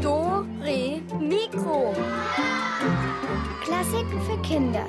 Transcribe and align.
Do, 0.00 0.46
Re, 0.60 1.02
Mikro. 1.18 1.92
Klassiken 3.64 4.22
für 4.22 4.40
Kinder. 4.42 4.86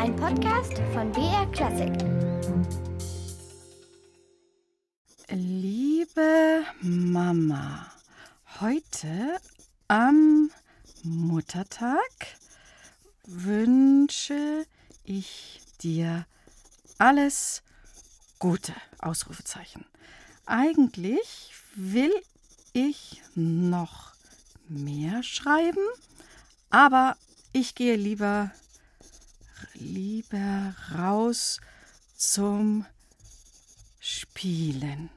Ein 0.00 0.16
Podcast 0.16 0.80
von 0.94 1.12
BR 1.12 1.44
Klassik. 1.52 1.92
Liebe 5.28 6.64
Mama, 6.80 7.92
heute 8.58 9.38
am 9.88 10.50
Muttertag 11.02 12.38
wünsche 13.26 14.64
ich 15.04 15.60
dir 15.82 16.24
alles 16.96 17.62
Gute. 18.42 18.74
Ausrufezeichen. 18.98 19.84
Eigentlich 20.46 21.52
will 21.76 22.12
ich 22.72 23.22
noch 23.36 24.14
mehr 24.66 25.22
schreiben, 25.22 25.86
aber 26.68 27.16
ich 27.52 27.76
gehe 27.76 27.94
lieber 27.94 28.50
lieber 29.74 30.74
raus 30.92 31.60
zum 32.16 32.84
Spielen. 34.00 35.08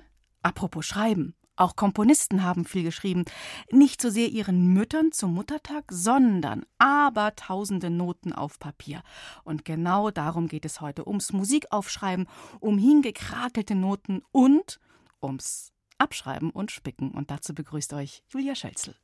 Apropos 0.44 0.86
Schreiben. 0.86 1.34
Auch 1.56 1.76
Komponisten 1.76 2.44
haben 2.44 2.66
viel 2.66 2.84
geschrieben. 2.84 3.24
Nicht 3.72 4.02
so 4.02 4.10
sehr 4.10 4.28
ihren 4.28 4.74
Müttern 4.74 5.12
zum 5.12 5.34
Muttertag, 5.34 5.86
sondern 5.90 6.66
aber 6.78 7.36
tausende 7.36 7.90
Noten 7.90 8.34
auf 8.34 8.60
Papier. 8.60 9.04
Und 9.44 9.64
genau 9.64 10.12
darum 10.12 10.48
geht 10.48 10.66
es 10.66 10.82
heute. 10.82 11.08
Ums 11.08 11.32
Musikaufschreiben, 11.32 12.28
um 12.60 12.78
hingekrakelte 12.78 13.76
Noten 13.76 14.22
und 14.32 14.80
ums 15.22 15.72
Abschreiben 15.98 16.50
und 16.50 16.72
Spicken. 16.72 17.12
Und 17.12 17.32
dazu 17.32 17.54
begrüßt 17.54 17.94
euch 17.94 18.24
Julia 18.30 18.56
Schölzel. 18.56 18.96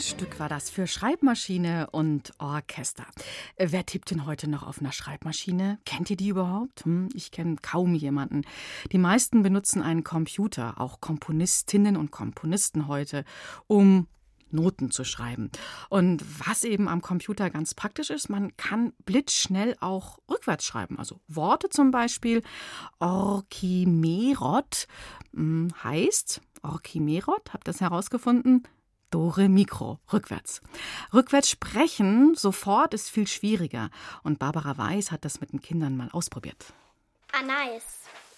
Stück 0.00 0.38
war 0.38 0.48
das 0.48 0.70
für 0.70 0.86
Schreibmaschine 0.86 1.88
und 1.90 2.32
Orchester. 2.38 3.06
Äh, 3.56 3.68
Wer 3.70 3.86
tippt 3.86 4.10
denn 4.10 4.26
heute 4.26 4.48
noch 4.48 4.62
auf 4.62 4.80
einer 4.80 4.92
Schreibmaschine? 4.92 5.78
Kennt 5.84 6.10
ihr 6.10 6.16
die 6.16 6.28
überhaupt? 6.28 6.84
Hm, 6.84 7.08
ich 7.14 7.30
kenne 7.30 7.56
kaum 7.62 7.94
jemanden. 7.94 8.42
Die 8.92 8.98
meisten 8.98 9.42
benutzen 9.42 9.82
einen 9.82 10.04
Computer, 10.04 10.80
auch 10.80 11.00
Komponistinnen 11.00 11.96
und 11.96 12.10
Komponisten 12.10 12.88
heute, 12.88 13.24
um 13.66 14.06
Noten 14.50 14.90
zu 14.90 15.04
schreiben. 15.04 15.50
Und 15.88 16.24
was 16.46 16.64
eben 16.64 16.88
am 16.88 17.02
Computer 17.02 17.50
ganz 17.50 17.74
praktisch 17.74 18.10
ist, 18.10 18.28
man 18.28 18.56
kann 18.56 18.92
blitzschnell 19.04 19.76
auch 19.80 20.18
rückwärts 20.30 20.64
schreiben. 20.64 20.98
Also 20.98 21.20
Worte 21.28 21.68
zum 21.68 21.90
Beispiel. 21.90 22.42
Orchimerot 22.98 24.86
hm, 25.34 25.72
heißt, 25.82 26.40
Orchimerot, 26.62 27.52
habt 27.52 27.68
ihr 27.68 27.72
das 27.72 27.80
herausgefunden? 27.80 28.64
Dore 29.10 29.48
Mikro, 29.48 29.98
rückwärts. 30.12 30.60
Rückwärts 31.12 31.50
sprechen 31.50 32.34
sofort 32.34 32.92
ist 32.94 33.10
viel 33.10 33.26
schwieriger. 33.26 33.90
Und 34.22 34.38
Barbara 34.38 34.76
Weiß 34.76 35.10
hat 35.10 35.24
das 35.24 35.40
mit 35.40 35.52
den 35.52 35.60
Kindern 35.62 35.96
mal 35.96 36.10
ausprobiert. 36.12 36.66
Anais. 37.32 37.84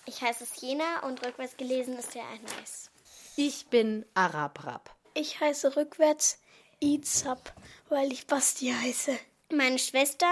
Ich 0.06 0.22
heiße 0.22 0.46
Siena 0.46 1.06
und 1.06 1.24
rückwärts 1.24 1.56
gelesen 1.56 1.96
ist 1.96 2.14
der 2.14 2.24
Anais. 2.24 2.90
Ich 3.36 3.66
bin 3.66 4.04
Arabrab. 4.14 4.94
Ich 5.14 5.40
heiße 5.40 5.76
rückwärts 5.76 6.38
Izab, 6.80 7.54
weil 7.88 8.12
ich 8.12 8.26
Basti 8.26 8.72
heiße. 8.72 9.18
Meine 9.52 9.78
Schwester 9.78 10.26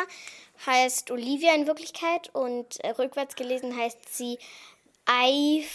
heißt 0.67 1.11
Olivia 1.11 1.55
in 1.55 1.67
Wirklichkeit 1.67 2.35
und 2.35 2.83
äh, 2.85 2.91
rückwärts 2.91 3.37
gelesen 3.37 3.77
heißt 3.77 4.17
sie 4.17 4.39
Eifilo. 5.07 5.67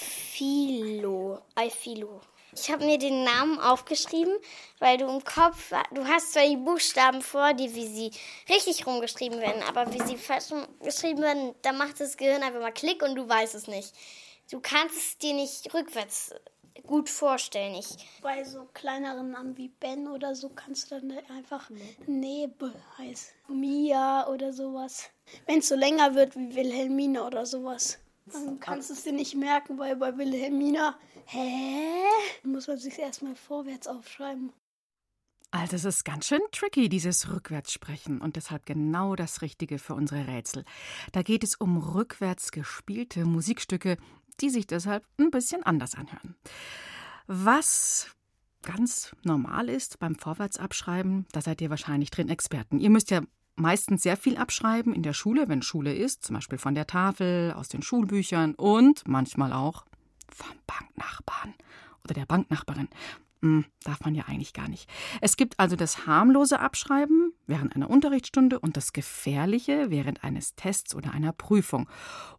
Eifilo. 1.55 2.21
Ich 2.55 2.71
habe 2.71 2.85
mir 2.85 2.97
den 2.97 3.23
Namen 3.23 3.59
aufgeschrieben, 3.59 4.33
weil 4.79 4.97
du 4.97 5.05
im 5.07 5.23
Kopf, 5.23 5.71
du 5.91 6.07
hast 6.07 6.33
zwar 6.33 6.47
die 6.47 6.57
Buchstaben 6.57 7.21
vor 7.21 7.53
dir, 7.53 7.73
wie 7.73 7.87
sie 7.87 8.11
richtig 8.49 8.85
rumgeschrieben 8.85 9.39
werden, 9.39 9.63
aber 9.63 9.91
wie 9.93 10.01
sie 10.03 10.17
falsch 10.17 10.53
geschrieben 10.81 11.21
werden, 11.21 11.55
da 11.61 11.71
macht 11.71 11.99
das 11.99 12.17
Gehirn 12.17 12.43
einfach 12.43 12.59
mal 12.59 12.71
Klick 12.71 13.01
und 13.03 13.15
du 13.15 13.27
weißt 13.27 13.55
es 13.55 13.67
nicht. 13.67 13.93
Du 14.51 14.59
kannst 14.59 14.95
es 14.95 15.17
dir 15.17 15.33
nicht 15.33 15.73
rückwärts 15.73 16.33
gut 16.85 17.09
vorstellen. 17.09 17.75
Ich 17.75 17.87
Bei 18.21 18.43
so 18.43 18.65
kleineren 18.73 19.31
Namen 19.31 19.57
wie 19.57 19.69
Ben 19.69 20.07
oder 20.07 20.35
so 20.35 20.49
kannst 20.49 20.91
du 20.91 20.99
dann 20.99 21.11
einfach 21.29 21.69
Nebe 22.05 22.73
heißen. 22.97 23.33
Mia 23.47 24.27
oder 24.27 24.53
sowas. 24.53 25.09
Wenn 25.45 25.59
es 25.59 25.69
so 25.69 25.75
länger 25.75 26.15
wird 26.15 26.35
wie 26.35 26.55
Wilhelmine 26.55 27.23
oder 27.23 27.45
sowas. 27.45 27.99
Dann 28.25 28.59
kannst 28.59 28.89
du 28.89 28.93
es 28.93 29.03
dir 29.03 29.13
nicht 29.13 29.35
merken, 29.35 29.77
weil 29.77 29.95
bei 29.95 30.17
Wilhelmina, 30.17 30.97
hä? 31.25 32.03
Muss 32.43 32.67
man 32.67 32.77
sich 32.77 32.97
erstmal 32.97 33.35
vorwärts 33.35 33.87
aufschreiben. 33.87 34.51
Also 35.51 35.75
es 35.75 35.85
ist 35.85 36.03
ganz 36.03 36.27
schön 36.27 36.41
tricky, 36.51 36.89
dieses 36.89 37.31
Rückwärtssprechen 37.31 38.21
und 38.21 38.37
deshalb 38.37 38.65
genau 38.65 39.15
das 39.15 39.43
Richtige 39.43 39.77
für 39.77 39.93
unsere 39.93 40.25
Rätsel. 40.25 40.65
Da 41.11 41.21
geht 41.21 41.43
es 41.43 41.53
um 41.55 41.77
rückwärts 41.77 42.51
gespielte 42.51 43.23
Musikstücke, 43.25 43.97
die 44.39 44.49
sich 44.49 44.65
deshalb 44.65 45.05
ein 45.19 45.29
bisschen 45.29 45.61
anders 45.61 45.93
anhören. 45.93 46.35
Was 47.27 48.07
ganz 48.63 49.15
normal 49.23 49.69
ist 49.69 49.99
beim 49.99 50.15
Vorwärtsabschreiben, 50.15 51.27
da 51.33 51.41
seid 51.41 51.61
ihr 51.61 51.69
wahrscheinlich 51.69 52.09
drin 52.09 52.29
Experten. 52.29 52.79
Ihr 52.79 52.89
müsst 52.89 53.11
ja 53.11 53.21
meistens 53.55 54.03
sehr 54.03 54.17
viel 54.17 54.37
abschreiben 54.37 54.93
in 54.93 55.03
der 55.03 55.13
Schule, 55.13 55.47
wenn 55.49 55.61
Schule 55.61 55.93
ist, 55.93 56.23
zum 56.23 56.35
Beispiel 56.35 56.57
von 56.57 56.75
der 56.75 56.87
Tafel, 56.87 57.53
aus 57.53 57.69
den 57.69 57.81
Schulbüchern 57.81 58.55
und 58.55 59.07
manchmal 59.07 59.53
auch 59.53 59.85
vom 60.29 60.55
Banknachbarn 60.65 61.53
oder 62.03 62.13
der 62.13 62.25
Banknachbarin. 62.25 62.89
Hm, 63.43 63.65
darf 63.83 63.99
man 64.05 64.15
ja 64.15 64.23
eigentlich 64.27 64.53
gar 64.53 64.69
nicht. 64.69 64.89
Es 65.19 65.35
gibt 65.35 65.59
also 65.59 65.75
das 65.75 66.07
harmlose 66.07 66.61
Abschreiben 66.61 67.33
während 67.45 67.75
einer 67.75 67.89
Unterrichtsstunde 67.89 68.57
und 68.57 68.77
das 68.77 68.93
gefährliche 68.93 69.89
während 69.89 70.23
eines 70.23 70.55
Tests 70.55 70.95
oder 70.95 71.11
einer 71.11 71.33
Prüfung 71.33 71.89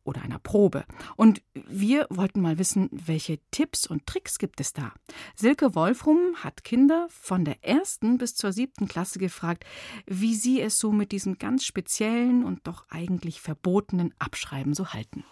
oder 0.04 0.22
einer 0.22 0.38
Probe. 0.38 0.86
Und 1.16 1.42
wir 1.52 2.06
wollten 2.08 2.40
mal 2.40 2.58
wissen, 2.58 2.88
welche 2.90 3.38
Tipps 3.50 3.86
und 3.86 4.06
Tricks 4.06 4.38
gibt 4.38 4.62
es 4.62 4.72
da? 4.72 4.94
Silke 5.36 5.74
Wolfrum 5.74 6.36
hat 6.36 6.64
Kinder 6.64 7.06
von 7.10 7.44
der 7.44 7.62
ersten 7.62 8.16
bis 8.16 8.34
zur 8.34 8.54
siebten 8.54 8.88
Klasse 8.88 9.18
gefragt, 9.18 9.66
wie 10.06 10.34
sie 10.34 10.62
es 10.62 10.78
so 10.78 10.90
mit 10.90 11.12
diesem 11.12 11.36
ganz 11.36 11.66
speziellen 11.66 12.44
und 12.44 12.66
doch 12.66 12.86
eigentlich 12.88 13.42
verbotenen 13.42 14.14
Abschreiben 14.18 14.72
so 14.72 14.94
halten. 14.94 15.22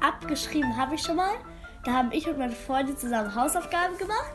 Abgeschrieben 0.00 0.76
habe 0.76 0.94
ich 0.94 1.02
schon 1.02 1.16
mal. 1.16 1.34
Da 1.84 1.92
haben 1.92 2.12
ich 2.12 2.28
und 2.28 2.38
meine 2.38 2.52
Freundin 2.52 2.96
zusammen 2.96 3.34
Hausaufgaben 3.34 3.98
gemacht. 3.98 4.34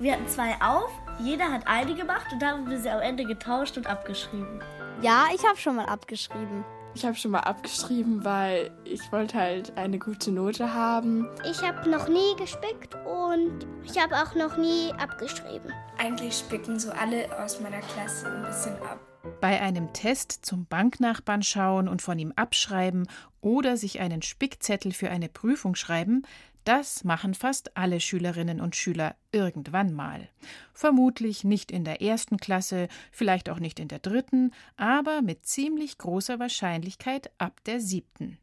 Wir 0.00 0.14
hatten 0.14 0.26
zwei 0.26 0.54
auf, 0.60 0.90
jeder 1.20 1.44
hat 1.52 1.68
eine 1.68 1.94
gemacht 1.94 2.26
und 2.32 2.42
dann 2.42 2.62
haben 2.62 2.70
wir 2.70 2.80
sie 2.80 2.90
am 2.90 3.00
Ende 3.00 3.24
getauscht 3.24 3.76
und 3.76 3.86
abgeschrieben. 3.86 4.60
Ja, 5.00 5.26
ich 5.32 5.46
habe 5.46 5.56
schon 5.56 5.76
mal 5.76 5.86
abgeschrieben. 5.86 6.64
Ich 6.94 7.06
habe 7.06 7.14
schon 7.14 7.30
mal 7.30 7.40
abgeschrieben, 7.40 8.24
weil 8.24 8.70
ich 8.84 9.12
wollte 9.12 9.38
halt 9.38 9.76
eine 9.78 9.98
gute 9.98 10.30
Note 10.30 10.74
haben. 10.74 11.28
Ich 11.48 11.62
habe 11.62 11.88
noch 11.88 12.08
nie 12.08 12.34
gespickt 12.36 12.94
und 13.06 13.66
ich 13.84 13.98
habe 13.98 14.16
auch 14.16 14.34
noch 14.34 14.56
nie 14.56 14.92
abgeschrieben. 14.98 15.72
Eigentlich 15.98 16.36
spicken 16.36 16.78
so 16.78 16.90
alle 16.90 17.26
aus 17.42 17.60
meiner 17.60 17.80
Klasse 17.80 18.26
ein 18.26 18.42
bisschen 18.42 18.74
ab. 18.82 19.00
Bei 19.40 19.60
einem 19.60 19.92
Test 19.92 20.44
zum 20.44 20.66
Banknachbarn 20.66 21.42
schauen 21.42 21.88
und 21.88 22.02
von 22.02 22.18
ihm 22.18 22.32
abschreiben 22.34 23.08
oder 23.40 23.76
sich 23.76 24.00
einen 24.00 24.20
Spickzettel 24.20 24.92
für 24.92 25.10
eine 25.10 25.28
Prüfung 25.28 25.74
schreiben, 25.76 26.26
das 26.64 27.04
machen 27.04 27.34
fast 27.34 27.76
alle 27.76 28.00
Schülerinnen 28.00 28.60
und 28.60 28.76
Schüler 28.76 29.16
irgendwann 29.32 29.92
mal. 29.92 30.28
Vermutlich 30.72 31.44
nicht 31.44 31.70
in 31.70 31.84
der 31.84 32.02
ersten 32.02 32.36
Klasse, 32.36 32.88
vielleicht 33.10 33.48
auch 33.48 33.58
nicht 33.58 33.80
in 33.80 33.88
der 33.88 33.98
dritten, 33.98 34.52
aber 34.76 35.22
mit 35.22 35.44
ziemlich 35.46 35.98
großer 35.98 36.38
Wahrscheinlichkeit 36.38 37.30
ab 37.38 37.62
der 37.64 37.80
siebten. 37.80 38.38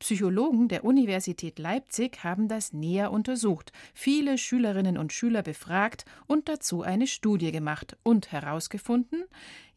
Psychologen 0.00 0.68
der 0.68 0.84
Universität 0.84 1.58
Leipzig 1.58 2.24
haben 2.24 2.48
das 2.48 2.72
näher 2.72 3.12
untersucht, 3.12 3.70
viele 3.92 4.38
Schülerinnen 4.38 4.96
und 4.96 5.12
Schüler 5.12 5.42
befragt 5.42 6.06
und 6.26 6.48
dazu 6.48 6.80
eine 6.82 7.06
Studie 7.06 7.52
gemacht 7.52 7.98
und 8.02 8.32
herausgefunden, 8.32 9.24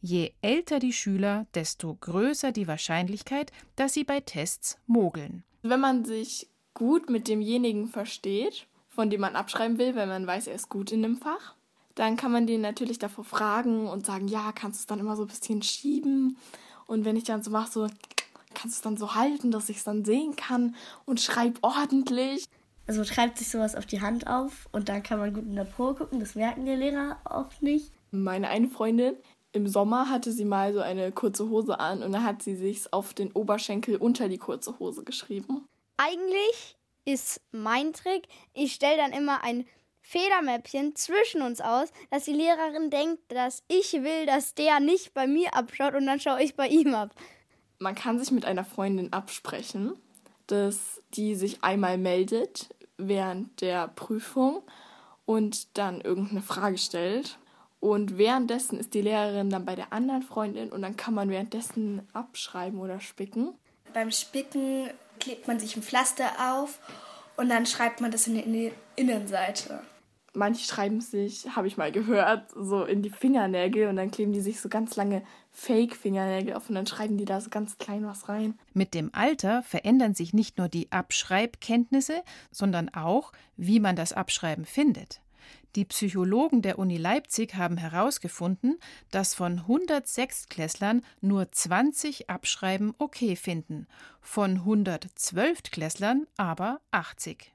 je 0.00 0.32
älter 0.40 0.78
die 0.78 0.94
Schüler, 0.94 1.46
desto 1.54 1.94
größer 1.94 2.52
die 2.52 2.66
Wahrscheinlichkeit, 2.66 3.52
dass 3.76 3.92
sie 3.92 4.04
bei 4.04 4.20
Tests 4.20 4.78
mogeln. 4.86 5.44
Wenn 5.62 5.80
man 5.80 6.06
sich 6.06 6.48
gut 6.74 7.08
mit 7.08 7.28
demjenigen 7.28 7.88
versteht, 7.88 8.66
von 8.88 9.10
dem 9.10 9.20
man 9.20 9.36
abschreiben 9.36 9.78
will, 9.78 9.94
wenn 9.94 10.08
man 10.08 10.26
weiß, 10.26 10.48
er 10.48 10.54
ist 10.54 10.68
gut 10.68 10.92
in 10.92 11.02
dem 11.02 11.16
Fach, 11.16 11.54
dann 11.94 12.16
kann 12.16 12.32
man 12.32 12.46
den 12.46 12.60
natürlich 12.60 12.98
davor 12.98 13.24
fragen 13.24 13.88
und 13.88 14.06
sagen, 14.06 14.28
ja, 14.28 14.52
kannst 14.52 14.80
du 14.80 14.82
es 14.82 14.86
dann 14.86 14.98
immer 14.98 15.16
so 15.16 15.22
ein 15.22 15.28
bisschen 15.28 15.62
schieben? 15.62 16.36
Und 16.86 17.04
wenn 17.04 17.16
ich 17.16 17.24
dann 17.24 17.42
so 17.42 17.50
mache, 17.50 17.70
so, 17.70 17.86
kannst 18.52 18.76
du 18.76 18.78
es 18.78 18.82
dann 18.82 18.96
so 18.96 19.14
halten, 19.14 19.50
dass 19.50 19.68
ich 19.68 19.78
es 19.78 19.84
dann 19.84 20.04
sehen 20.04 20.36
kann 20.36 20.74
und 21.04 21.20
schreib 21.20 21.58
ordentlich. 21.62 22.46
Also 22.86 23.04
schreibt 23.04 23.38
sich 23.38 23.48
sowas 23.48 23.76
auf 23.76 23.86
die 23.86 24.02
Hand 24.02 24.26
auf 24.26 24.68
und 24.72 24.88
dann 24.88 25.02
kann 25.02 25.18
man 25.18 25.32
gut 25.32 25.44
in 25.44 25.54
der 25.54 25.64
Probe 25.64 25.94
gucken. 25.94 26.20
Das 26.20 26.34
merken 26.34 26.66
die 26.66 26.72
Lehrer 26.72 27.18
auch 27.24 27.60
nicht. 27.60 27.92
Meine 28.10 28.48
eine 28.48 28.68
Freundin, 28.68 29.16
im 29.52 29.66
Sommer 29.68 30.10
hatte 30.10 30.32
sie 30.32 30.44
mal 30.44 30.72
so 30.74 30.80
eine 30.80 31.12
kurze 31.12 31.48
Hose 31.48 31.78
an 31.78 32.02
und 32.02 32.12
dann 32.12 32.24
hat 32.24 32.42
sie 32.42 32.56
sich 32.56 32.92
auf 32.92 33.14
den 33.14 33.32
Oberschenkel 33.32 33.96
unter 33.96 34.28
die 34.28 34.38
kurze 34.38 34.78
Hose 34.78 35.04
geschrieben. 35.04 35.66
Eigentlich 35.96 36.76
ist 37.04 37.40
mein 37.52 37.92
Trick, 37.92 38.26
ich 38.52 38.74
stelle 38.74 38.96
dann 38.96 39.12
immer 39.12 39.44
ein 39.44 39.66
Federmäppchen 40.00 40.94
zwischen 40.96 41.40
uns 41.40 41.60
aus, 41.60 41.88
dass 42.10 42.24
die 42.24 42.32
Lehrerin 42.32 42.90
denkt, 42.90 43.20
dass 43.28 43.62
ich 43.68 43.92
will, 43.94 44.26
dass 44.26 44.54
der 44.54 44.80
nicht 44.80 45.14
bei 45.14 45.26
mir 45.26 45.54
abschaut 45.54 45.94
und 45.94 46.06
dann 46.06 46.20
schaue 46.20 46.42
ich 46.42 46.56
bei 46.56 46.68
ihm 46.68 46.94
ab. 46.94 47.10
Man 47.78 47.94
kann 47.94 48.18
sich 48.18 48.30
mit 48.30 48.44
einer 48.44 48.64
Freundin 48.64 49.12
absprechen, 49.12 49.94
dass 50.46 51.00
die 51.14 51.34
sich 51.34 51.64
einmal 51.64 51.96
meldet 51.96 52.68
während 52.98 53.60
der 53.60 53.88
Prüfung 53.88 54.62
und 55.24 55.76
dann 55.78 56.00
irgendeine 56.00 56.42
Frage 56.42 56.78
stellt. 56.78 57.38
Und 57.80 58.18
währenddessen 58.18 58.78
ist 58.78 58.94
die 58.94 59.02
Lehrerin 59.02 59.50
dann 59.50 59.64
bei 59.64 59.74
der 59.74 59.92
anderen 59.92 60.22
Freundin 60.22 60.70
und 60.70 60.82
dann 60.82 60.96
kann 60.96 61.14
man 61.14 61.28
währenddessen 61.30 62.06
abschreiben 62.12 62.78
oder 62.78 63.00
spicken. 63.00 63.54
Beim 63.92 64.10
Spicken 64.10 64.90
klebt 65.24 65.48
man 65.48 65.58
sich 65.58 65.74
ein 65.74 65.82
Pflaster 65.82 66.26
auf 66.52 66.78
und 67.36 67.48
dann 67.48 67.64
schreibt 67.64 68.00
man 68.02 68.10
das 68.10 68.26
in 68.26 68.34
die 68.52 68.72
Innenseite. 68.94 69.80
Manche 70.34 70.66
schreiben 70.66 71.00
sich, 71.00 71.46
habe 71.56 71.66
ich 71.66 71.76
mal 71.76 71.92
gehört, 71.92 72.50
so 72.54 72.84
in 72.84 73.02
die 73.02 73.10
Fingernägel 73.10 73.88
und 73.88 73.96
dann 73.96 74.10
kleben 74.10 74.32
die 74.32 74.40
sich 74.40 74.60
so 74.60 74.68
ganz 74.68 74.96
lange 74.96 75.22
Fake-Fingernägel 75.52 76.54
auf 76.54 76.68
und 76.68 76.74
dann 76.74 76.86
schreiben 76.86 77.16
die 77.16 77.24
da 77.24 77.40
so 77.40 77.48
ganz 77.48 77.78
klein 77.78 78.04
was 78.04 78.28
rein. 78.28 78.58
Mit 78.74 78.92
dem 78.92 79.14
Alter 79.14 79.62
verändern 79.62 80.14
sich 80.14 80.34
nicht 80.34 80.58
nur 80.58 80.68
die 80.68 80.92
Abschreibkenntnisse, 80.92 82.22
sondern 82.50 82.88
auch, 82.90 83.32
wie 83.56 83.80
man 83.80 83.96
das 83.96 84.12
Abschreiben 84.12 84.64
findet. 84.66 85.20
Die 85.76 85.84
Psychologen 85.84 86.62
der 86.62 86.78
Uni 86.78 86.96
Leipzig 86.96 87.56
haben 87.56 87.76
herausgefunden, 87.76 88.78
dass 89.10 89.34
von 89.34 89.58
106 89.60 90.48
Klässlern 90.48 91.04
nur 91.20 91.50
20 91.50 92.30
Abschreiben 92.30 92.94
okay 92.98 93.34
finden, 93.34 93.88
von 94.20 94.58
112 94.58 95.62
Klässlern 95.64 96.28
aber 96.36 96.80
80. 96.92 97.52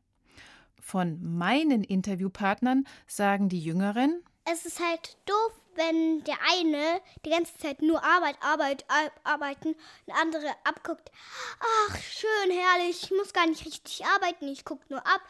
Von 0.81 1.37
meinen 1.37 1.83
Interviewpartnern 1.85 2.85
sagen 3.07 3.47
die 3.47 3.61
Jüngeren, 3.61 4.21
es 4.51 4.65
ist 4.65 4.79
halt 4.79 5.17
doof, 5.25 5.53
wenn 5.75 6.23
der 6.23 6.37
eine 6.51 7.01
die 7.23 7.29
ganze 7.29 7.55
Zeit 7.57 7.81
nur 7.81 8.03
Arbeit, 8.03 8.35
Arbeit, 8.41 8.85
arbeiten, 9.23 9.75
der 10.07 10.15
andere 10.15 10.49
abguckt. 10.63 11.11
Ach, 11.59 11.97
schön, 11.97 12.51
herrlich, 12.51 13.03
ich 13.03 13.11
muss 13.11 13.31
gar 13.31 13.47
nicht 13.47 13.65
richtig 13.65 14.03
arbeiten, 14.05 14.47
ich 14.47 14.65
gucke 14.65 14.85
nur 14.89 15.05
ab. 15.05 15.21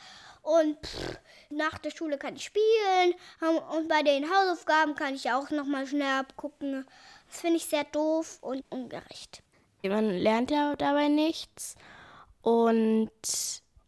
Und 0.42 0.78
pff, 0.86 1.20
nach 1.50 1.78
der 1.78 1.92
Schule 1.92 2.18
kann 2.18 2.36
ich 2.36 2.46
spielen. 2.46 3.14
Und 3.72 3.88
bei 3.88 4.02
den 4.04 4.26
Hausaufgaben 4.26 4.96
kann 4.96 5.16
ich 5.16 5.32
auch 5.32 5.50
nochmal 5.50 5.88
schnell 5.88 6.20
abgucken. 6.20 6.86
Das 7.28 7.42
finde 7.42 7.58
ich 7.58 7.66
sehr 7.66 7.84
doof 7.84 8.40
und 8.42 8.64
ungerecht. 8.70 9.44
Man 9.84 10.10
lernt 10.10 10.52
ja 10.52 10.76
dabei 10.76 11.08
nichts. 11.08 11.76
Und 12.42 13.12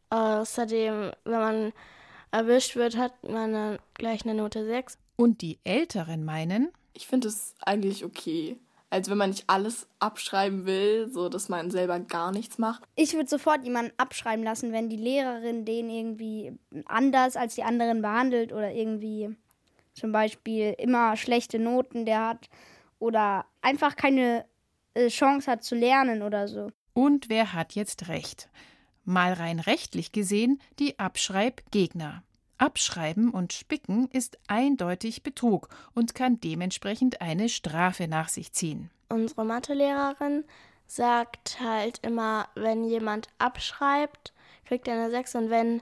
außerdem, 0.09 1.11
wenn 1.23 1.39
man 1.39 1.73
erwischt 2.31 2.75
wird, 2.75 2.97
hat 2.97 3.23
man 3.23 3.53
dann 3.53 3.79
gleich 3.93 4.23
eine 4.23 4.35
Note 4.35 4.65
6. 4.65 4.97
Und 5.15 5.41
die 5.41 5.59
Älteren 5.63 6.23
meinen? 6.23 6.71
Ich 6.93 7.07
finde 7.07 7.27
es 7.27 7.55
eigentlich 7.61 8.03
okay 8.05 8.57
als 8.91 9.09
wenn 9.09 9.17
man 9.17 9.29
nicht 9.31 9.45
alles 9.47 9.87
abschreiben 9.99 10.65
will, 10.65 11.09
so 11.09 11.29
dass 11.29 11.49
man 11.49 11.71
selber 11.71 11.99
gar 11.99 12.31
nichts 12.31 12.57
macht. 12.57 12.83
Ich 12.95 13.13
würde 13.13 13.29
sofort 13.29 13.63
jemanden 13.63 13.93
abschreiben 13.97 14.43
lassen, 14.43 14.73
wenn 14.73 14.89
die 14.89 14.97
Lehrerin 14.97 15.65
den 15.65 15.89
irgendwie 15.89 16.51
anders 16.85 17.37
als 17.37 17.55
die 17.55 17.63
anderen 17.63 18.01
behandelt 18.01 18.51
oder 18.51 18.71
irgendwie 18.71 19.35
zum 19.93 20.11
Beispiel 20.11 20.75
immer 20.77 21.15
schlechte 21.15 21.57
Noten 21.57 22.05
der 22.05 22.27
hat 22.27 22.49
oder 22.99 23.45
einfach 23.61 23.95
keine 23.95 24.45
äh, 24.93 25.07
Chance 25.07 25.49
hat 25.49 25.63
zu 25.63 25.75
lernen 25.75 26.21
oder 26.21 26.49
so. 26.49 26.69
Und 26.93 27.29
wer 27.29 27.53
hat 27.53 27.73
jetzt 27.73 28.09
recht? 28.09 28.49
Mal 29.05 29.33
rein 29.33 29.61
rechtlich 29.61 30.11
gesehen 30.11 30.61
die 30.79 30.99
Abschreibgegner. 30.99 32.23
Abschreiben 32.61 33.31
und 33.31 33.53
Spicken 33.53 34.07
ist 34.11 34.37
eindeutig 34.47 35.23
Betrug 35.23 35.69
und 35.95 36.13
kann 36.13 36.39
dementsprechend 36.39 37.19
eine 37.19 37.49
Strafe 37.49 38.07
nach 38.07 38.29
sich 38.29 38.53
ziehen. 38.53 38.91
Unsere 39.09 39.43
Mathelehrerin 39.43 40.43
sagt 40.85 41.59
halt 41.59 41.99
immer, 42.05 42.47
wenn 42.53 42.83
jemand 42.83 43.29
abschreibt, 43.39 44.33
kriegt 44.65 44.87
er 44.87 44.93
eine 44.93 45.09
6 45.09 45.35
und 45.35 45.49
wenn 45.49 45.81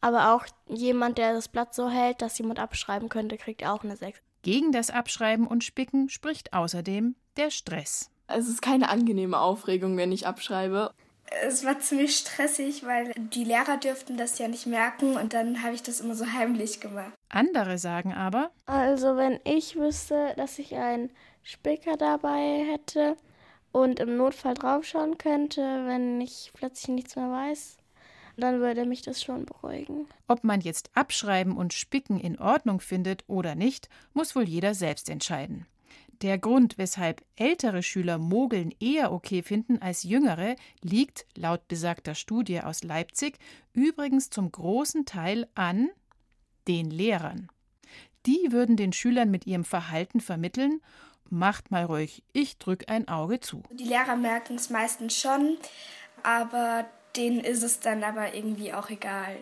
aber 0.00 0.34
auch 0.34 0.46
jemand, 0.68 1.18
der 1.18 1.34
das 1.34 1.48
Blatt 1.48 1.74
so 1.74 1.90
hält, 1.90 2.22
dass 2.22 2.38
jemand 2.38 2.58
abschreiben 2.58 3.08
könnte, 3.08 3.36
kriegt 3.36 3.66
auch 3.66 3.84
eine 3.84 3.96
6. 3.96 4.20
Gegen 4.42 4.72
das 4.72 4.90
Abschreiben 4.90 5.46
und 5.46 5.62
Spicken 5.62 6.08
spricht 6.08 6.52
außerdem 6.52 7.16
der 7.36 7.50
Stress. 7.50 8.10
Es 8.26 8.48
ist 8.48 8.62
keine 8.62 8.88
angenehme 8.88 9.38
Aufregung, 9.38 9.96
wenn 9.96 10.12
ich 10.12 10.26
abschreibe. 10.26 10.92
Es 11.42 11.64
war 11.64 11.78
ziemlich 11.80 12.16
stressig, 12.16 12.84
weil 12.84 13.12
die 13.16 13.44
Lehrer 13.44 13.76
dürften 13.76 14.16
das 14.16 14.38
ja 14.38 14.48
nicht 14.48 14.66
merken 14.66 15.16
und 15.16 15.32
dann 15.32 15.62
habe 15.62 15.74
ich 15.74 15.82
das 15.82 16.00
immer 16.00 16.14
so 16.14 16.26
heimlich 16.32 16.80
gemacht. 16.80 17.12
Andere 17.28 17.78
sagen 17.78 18.12
aber, 18.12 18.50
also 18.66 19.16
wenn 19.16 19.40
ich 19.44 19.76
wüsste, 19.76 20.34
dass 20.36 20.58
ich 20.58 20.76
einen 20.76 21.10
Spicker 21.42 21.96
dabei 21.96 22.64
hätte 22.70 23.16
und 23.72 24.00
im 24.00 24.16
Notfall 24.16 24.54
draufschauen 24.54 25.18
könnte, 25.18 25.60
wenn 25.86 26.20
ich 26.20 26.52
plötzlich 26.54 26.88
nichts 26.88 27.16
mehr 27.16 27.30
weiß, 27.30 27.76
dann 28.36 28.60
würde 28.60 28.84
mich 28.84 29.02
das 29.02 29.22
schon 29.22 29.46
beruhigen. 29.46 30.06
Ob 30.28 30.44
man 30.44 30.60
jetzt 30.60 30.90
Abschreiben 30.94 31.56
und 31.56 31.72
Spicken 31.72 32.18
in 32.18 32.38
Ordnung 32.38 32.80
findet 32.80 33.24
oder 33.26 33.54
nicht, 33.54 33.88
muss 34.12 34.34
wohl 34.34 34.44
jeder 34.44 34.74
selbst 34.74 35.08
entscheiden. 35.08 35.66
Der 36.24 36.38
Grund, 36.38 36.78
weshalb 36.78 37.22
ältere 37.36 37.82
Schüler 37.82 38.16
Mogeln 38.16 38.74
eher 38.80 39.12
okay 39.12 39.42
finden 39.42 39.82
als 39.82 40.04
jüngere, 40.04 40.56
liegt, 40.80 41.26
laut 41.36 41.68
besagter 41.68 42.14
Studie 42.14 42.62
aus 42.62 42.82
Leipzig, 42.82 43.36
übrigens 43.74 44.30
zum 44.30 44.50
großen 44.50 45.04
Teil 45.04 45.46
an 45.54 45.90
den 46.66 46.90
Lehrern. 46.90 47.50
Die 48.24 48.52
würden 48.52 48.78
den 48.78 48.94
Schülern 48.94 49.30
mit 49.30 49.46
ihrem 49.46 49.66
Verhalten 49.66 50.20
vermitteln, 50.20 50.80
macht 51.28 51.70
mal 51.70 51.84
ruhig, 51.84 52.22
ich 52.32 52.56
drück 52.56 52.88
ein 52.88 53.06
Auge 53.06 53.40
zu. 53.40 53.62
Die 53.72 53.84
Lehrer 53.84 54.16
merken 54.16 54.54
es 54.54 54.70
meistens 54.70 55.20
schon, 55.20 55.58
aber 56.22 56.86
denen 57.16 57.40
ist 57.40 57.62
es 57.62 57.80
dann 57.80 58.02
aber 58.02 58.34
irgendwie 58.34 58.72
auch 58.72 58.88
egal. 58.88 59.36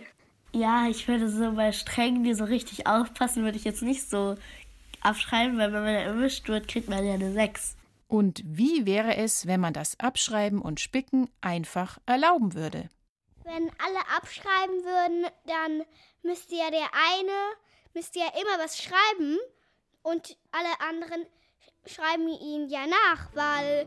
Ja, 0.55 0.87
ich 0.89 1.09
würde 1.09 1.31
so 1.31 1.53
bei 1.53 1.73
Strengen, 1.73 2.25
die 2.25 2.35
so 2.35 2.45
richtig 2.45 2.87
aufpassen, 2.87 3.43
würde 3.43 3.57
ich 3.57 3.65
jetzt 3.65 3.83
nicht 3.83 4.11
so 4.11 4.35
abschreiben, 5.03 5.59
weil 5.59 5.73
wenn 5.73 5.85
man 5.85 5.95
erwischt 5.95 6.49
wird, 6.49 6.69
kriegt 6.69 6.89
man 6.89 7.05
ja 7.05 7.15
eine 7.15 7.33
6. 7.33 7.77
Und 8.09 8.43
wie 8.45 8.85
wäre 8.85 9.17
es, 9.17 9.47
wenn 9.47 9.61
man 9.61 9.73
das 9.73 9.99
Abschreiben 9.99 10.61
und 10.61 10.81
Spicken 10.81 11.31
einfach 11.41 11.99
erlauben 12.07 12.55
würde? 12.55 12.91
Wenn 13.45 13.71
alle 13.71 14.01
abschreiben 14.17 14.85
würden, 14.85 15.27
dann 15.47 15.83
müsste 16.23 16.55
ja 16.55 16.71
der 16.71 16.89
eine, 16.93 17.57
müsste 17.95 18.19
ja 18.19 18.27
immer 18.27 18.63
was 18.63 18.81
schreiben 18.83 19.39
und 20.03 20.37
alle 20.51 20.89
anderen 20.89 21.27
schreiben 21.87 22.29
ihn 22.29 22.69
ja 22.69 22.87
nach, 22.87 23.35
weil 23.35 23.87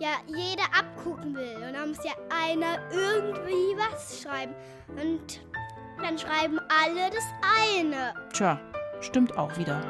ja 0.00 0.10
jeder 0.26 0.64
abgucken 0.76 1.34
will. 1.34 1.56
Und 1.56 1.74
dann 1.74 1.90
muss 1.90 2.04
ja 2.04 2.12
einer 2.30 2.90
irgendwie 2.90 3.76
was 3.76 4.22
schreiben. 4.22 4.54
Und 4.88 5.40
dann 6.02 6.18
schreiben 6.18 6.58
alle 6.68 7.10
das 7.10 7.24
eine. 7.42 8.14
Tja, 8.32 8.60
stimmt 9.00 9.36
auch 9.36 9.56
wieder. 9.58 9.82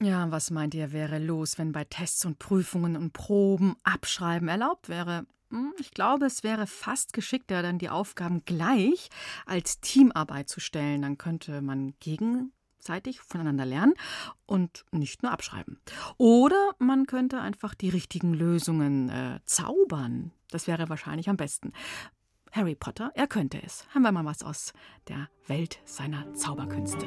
Ja, 0.00 0.30
was 0.30 0.50
meint 0.50 0.74
ihr, 0.74 0.92
wäre 0.92 1.18
los, 1.18 1.58
wenn 1.58 1.72
bei 1.72 1.84
Tests 1.84 2.24
und 2.24 2.38
Prüfungen 2.38 2.96
und 2.96 3.12
Proben 3.12 3.76
Abschreiben 3.82 4.48
erlaubt 4.48 4.88
wäre? 4.88 5.26
Hm, 5.50 5.72
ich 5.78 5.90
glaube, 5.90 6.26
es 6.26 6.44
wäre 6.44 6.66
fast 6.66 7.12
geschickter, 7.12 7.62
dann 7.62 7.78
die 7.78 7.88
Aufgaben 7.88 8.44
gleich 8.44 9.08
als 9.46 9.80
Teamarbeit 9.80 10.48
zu 10.48 10.60
stellen. 10.60 11.02
Dann 11.02 11.18
könnte 11.18 11.62
man 11.62 11.94
gegen 12.00 12.52
gegenseitig 12.88 13.20
voneinander 13.20 13.66
lernen 13.66 13.94
und 14.46 14.84
nicht 14.92 15.22
nur 15.22 15.32
abschreiben. 15.32 15.80
Oder 16.16 16.74
man 16.78 17.06
könnte 17.06 17.40
einfach 17.40 17.74
die 17.74 17.90
richtigen 17.90 18.32
Lösungen 18.32 19.08
äh, 19.10 19.40
zaubern. 19.44 20.32
Das 20.50 20.66
wäre 20.66 20.88
wahrscheinlich 20.88 21.28
am 21.28 21.36
besten. 21.36 21.72
Harry 22.52 22.74
Potter, 22.74 23.10
er 23.14 23.26
könnte 23.26 23.62
es. 23.62 23.86
Haben 23.94 24.02
wir 24.02 24.12
mal 24.12 24.24
was 24.24 24.42
aus 24.42 24.72
der 25.08 25.28
Welt 25.46 25.80
seiner 25.84 26.32
Zauberkünste. 26.34 27.06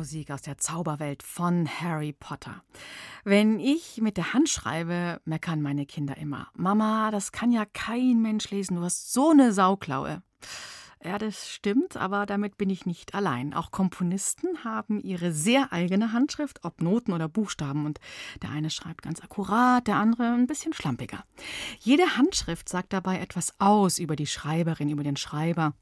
Musik 0.00 0.30
aus 0.30 0.40
der 0.40 0.56
Zauberwelt 0.56 1.22
von 1.22 1.68
Harry 1.68 2.14
Potter. 2.14 2.62
Wenn 3.22 3.60
ich 3.60 4.00
mit 4.00 4.16
der 4.16 4.32
Hand 4.32 4.48
schreibe, 4.48 5.20
meckern 5.26 5.60
meine 5.60 5.84
Kinder 5.84 6.16
immer. 6.16 6.48
Mama, 6.54 7.10
das 7.10 7.32
kann 7.32 7.52
ja 7.52 7.66
kein 7.66 8.22
Mensch 8.22 8.50
lesen, 8.50 8.76
du 8.76 8.82
hast 8.82 9.12
so 9.12 9.32
eine 9.32 9.52
Sauklaue. 9.52 10.22
Ja, 11.04 11.18
das 11.18 11.50
stimmt, 11.50 11.98
aber 11.98 12.24
damit 12.24 12.56
bin 12.56 12.70
ich 12.70 12.86
nicht 12.86 13.14
allein. 13.14 13.52
Auch 13.52 13.72
Komponisten 13.72 14.64
haben 14.64 15.00
ihre 15.00 15.32
sehr 15.32 15.70
eigene 15.70 16.14
Handschrift, 16.14 16.64
ob 16.64 16.80
Noten 16.80 17.12
oder 17.12 17.28
Buchstaben. 17.28 17.84
Und 17.84 18.00
der 18.40 18.48
eine 18.48 18.70
schreibt 18.70 19.02
ganz 19.02 19.20
akkurat, 19.20 19.86
der 19.86 19.96
andere 19.96 20.32
ein 20.32 20.46
bisschen 20.46 20.72
schlampiger. 20.72 21.24
Jede 21.78 22.16
Handschrift 22.16 22.70
sagt 22.70 22.94
dabei 22.94 23.18
etwas 23.18 23.52
aus 23.58 23.98
über 23.98 24.16
die 24.16 24.26
Schreiberin, 24.26 24.88
über 24.88 25.02
den 25.02 25.16
Schreiber. 25.16 25.74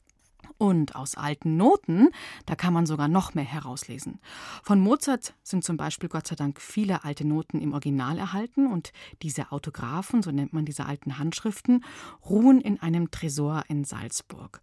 Und 0.58 0.96
aus 0.96 1.14
alten 1.14 1.56
Noten, 1.56 2.08
da 2.44 2.56
kann 2.56 2.74
man 2.74 2.84
sogar 2.84 3.06
noch 3.06 3.34
mehr 3.34 3.44
herauslesen. 3.44 4.18
Von 4.64 4.80
Mozart 4.80 5.34
sind 5.44 5.62
zum 5.62 5.76
Beispiel 5.76 6.08
Gott 6.08 6.26
sei 6.26 6.34
Dank 6.34 6.60
viele 6.60 7.04
alte 7.04 7.24
Noten 7.24 7.60
im 7.60 7.72
Original 7.72 8.18
erhalten 8.18 8.66
und 8.66 8.92
diese 9.22 9.52
Autographen, 9.52 10.20
so 10.22 10.32
nennt 10.32 10.52
man 10.52 10.64
diese 10.64 10.86
alten 10.86 11.18
Handschriften, 11.18 11.84
ruhen 12.28 12.60
in 12.60 12.80
einem 12.80 13.12
Tresor 13.12 13.62
in 13.68 13.84
Salzburg. 13.84 14.60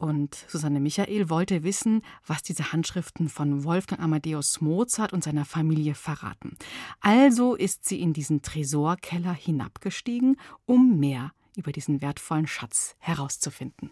Und 0.00 0.44
Susanne 0.46 0.78
Michael 0.78 1.28
wollte 1.28 1.64
wissen, 1.64 2.02
was 2.24 2.44
diese 2.44 2.72
Handschriften 2.72 3.28
von 3.28 3.64
Wolfgang 3.64 4.00
Amadeus 4.00 4.60
Mozart 4.60 5.12
und 5.12 5.24
seiner 5.24 5.44
Familie 5.44 5.96
verraten. 5.96 6.56
Also 7.00 7.56
ist 7.56 7.84
sie 7.84 8.00
in 8.00 8.12
diesen 8.12 8.40
Tresorkeller 8.40 9.32
hinabgestiegen, 9.32 10.36
um 10.66 11.00
mehr 11.00 11.32
über 11.56 11.72
diesen 11.72 12.00
wertvollen 12.00 12.46
Schatz 12.46 12.94
herauszufinden. 13.00 13.90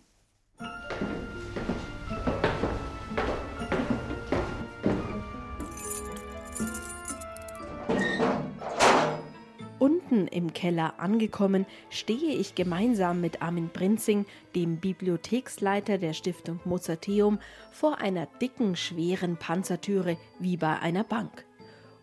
Unten 9.78 10.26
im 10.26 10.52
Keller 10.52 10.94
angekommen, 10.98 11.66
stehe 11.90 12.34
ich 12.34 12.54
gemeinsam 12.54 13.20
mit 13.20 13.42
Armin 13.42 13.68
Prinzing, 13.68 14.24
dem 14.54 14.78
Bibliotheksleiter 14.78 15.98
der 15.98 16.12
Stiftung 16.12 16.60
Mozarteum, 16.64 17.38
vor 17.72 17.98
einer 17.98 18.26
dicken, 18.40 18.74
schweren 18.74 19.36
Panzertüre 19.36 20.16
wie 20.38 20.56
bei 20.56 20.78
einer 20.78 21.04
Bank. 21.04 21.44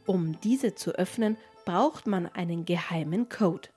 Um 0.06 0.40
diese 0.42 0.76
zu 0.76 0.92
öffnen, 0.92 1.38
braucht 1.66 2.06
man 2.06 2.28
einen 2.28 2.66
geheimen 2.66 3.30
Code. 3.30 3.70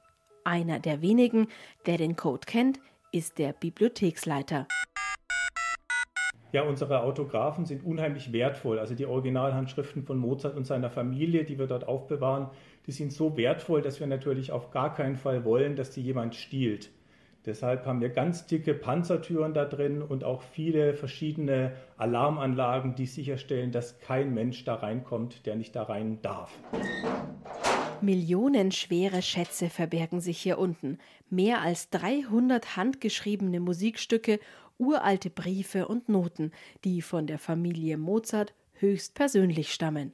Einer 0.45 0.79
der 0.79 1.03
wenigen, 1.03 1.49
der 1.87 1.97
den 1.97 2.17
Code 2.17 2.47
kennt, 2.47 2.79
ist 3.17 3.39
der 3.39 3.55
Bibliotheksleiter. 3.55 4.67
Ja, 6.53 6.63
unsere 6.65 7.01
Autographen 7.01 7.65
sind 7.65 7.83
unheimlich 7.83 8.31
wertvoll. 8.31 8.79
Also 8.79 8.95
die 8.95 9.07
Originalhandschriften 9.07 10.03
von 10.03 10.19
Mozart 10.19 10.55
und 10.55 10.67
seiner 10.67 10.91
Familie, 10.91 11.45
die 11.45 11.59
wir 11.59 11.67
dort 11.67 11.89
aufbewahren, 11.89 12.51
die 12.87 12.93
sind 12.93 13.15
so 13.15 13.39
wertvoll, 13.39 13.81
dass 13.81 14.01
wir 14.01 14.07
natürlich 14.07 14.53
auf 14.53 14.71
gar 14.71 14.95
keinen 14.95 15.17
Fall 15.17 15.47
wollen, 15.47 15.77
dass 15.77 15.93
die 15.93 16.03
jemand 16.03 16.35
stiehlt. 16.35 16.91
Deshalb 17.47 17.87
haben 17.87 18.03
wir 18.03 18.11
ganz 18.11 18.47
dicke 18.47 18.75
Panzertüren 18.75 19.55
da 19.55 19.65
drin 19.65 20.03
und 20.03 20.23
auch 20.23 20.43
viele 20.43 20.93
verschiedene 20.93 21.73
Alarmanlagen, 21.97 22.97
die 22.97 23.07
sicherstellen, 23.07 23.73
dass 23.73 23.99
kein 24.01 24.35
Mensch 24.35 24.65
da 24.65 24.75
reinkommt, 24.75 25.47
der 25.47 25.57
nicht 25.57 25.75
da 25.75 25.85
rein 25.85 26.21
darf. 26.21 26.53
Millionenschwere 28.03 29.23
Schätze 29.23 29.71
verbergen 29.71 30.21
sich 30.21 30.39
hier 30.39 30.59
unten. 30.59 30.99
Mehr 31.31 31.63
als 31.63 31.91
300 31.91 32.77
handgeschriebene 32.77 33.61
Musikstücke, 33.61 34.39
uralte 34.79 35.31
Briefe 35.31 35.89
und 35.89 36.09
Noten, 36.09 36.53
die 36.85 37.03
von 37.03 37.27
der 37.27 37.39
Familie 37.39 37.97
Mozart 37.97 38.55
höchst 38.75 39.15
persönlich 39.15 39.73
stammen. 39.73 40.13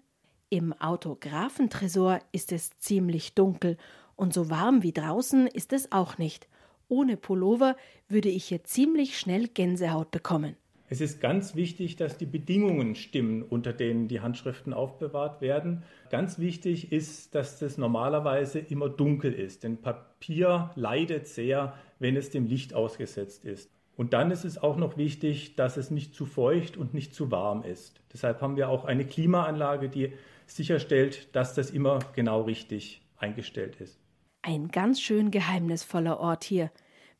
Im 0.49 0.73
Autographentresor 0.75 2.21
ist 2.31 2.53
es 2.53 2.71
ziemlich 2.79 3.35
dunkel 3.35 3.77
und 4.17 4.33
so 4.33 4.51
warm 4.51 4.83
wie 4.83 4.93
draußen 4.93 5.47
ist 5.47 5.73
es 5.73 5.91
auch 5.91 6.19
nicht. 6.19 6.47
Ohne 6.89 7.17
Pullover 7.17 7.77
würde 8.09 8.29
ich 8.29 8.45
hier 8.45 8.62
ziemlich 8.65 9.19
schnell 9.19 9.49
Gänsehaut 9.49 10.11
bekommen. 10.11 10.57
Es 10.93 11.01
ist 11.01 11.23
ganz 11.23 11.55
wichtig, 11.55 11.97
dass 11.97 12.19
die 12.19 12.27
Bedingungen 12.27 12.97
stimmen, 12.97 13.43
unter 13.43 13.73
denen 13.73 14.09
die 14.09 14.21
Handschriften 14.21 14.75
aufbewahrt 14.75 15.41
werden. 15.41 15.85
Ganz 16.11 16.39
wichtig 16.39 16.93
ist, 16.93 17.35
dass 17.35 17.59
das 17.59 17.79
normalerweise 17.79 18.59
immer 18.59 18.91
dunkel 18.91 19.33
ist, 19.33 19.65
denn 19.65 19.81
Papier 19.81 20.71
leidet 20.75 21.29
sehr, 21.29 21.73
wenn 21.99 22.15
es 22.15 22.29
dem 22.29 22.45
Licht 22.45 22.75
ausgesetzt 22.75 23.47
ist. 23.47 23.71
Und 23.97 24.13
dann 24.13 24.31
ist 24.31 24.45
es 24.45 24.59
auch 24.59 24.77
noch 24.77 24.99
wichtig, 24.99 25.57
dass 25.57 25.79
es 25.79 25.91
nicht 25.91 26.15
zu 26.15 26.27
feucht 26.27 26.77
und 26.77 26.93
nicht 26.93 27.15
zu 27.15 27.31
warm 27.31 27.63
ist. 27.63 28.03
Deshalb 28.13 28.43
haben 28.43 28.57
wir 28.57 28.69
auch 28.69 28.85
eine 28.85 29.07
Klimaanlage, 29.07 29.89
die 29.89 30.13
sicherstellt, 30.45 31.35
dass 31.35 31.55
das 31.55 31.71
immer 31.71 32.01
genau 32.15 32.43
richtig 32.43 33.01
eingestellt 33.17 33.81
ist. 33.81 33.99
Ein 34.43 34.69
ganz 34.69 35.01
schön 35.01 35.31
geheimnisvoller 35.31 36.21
Ort 36.21 36.45
hier. 36.45 36.71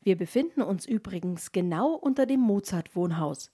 Wir 0.03 0.15
befinden 0.15 0.61
uns 0.61 0.85
übrigens 0.85 1.51
genau 1.51 1.95
unter 1.95 2.27
dem 2.27 2.41
Mozart-Wohnhaus. 2.41 3.52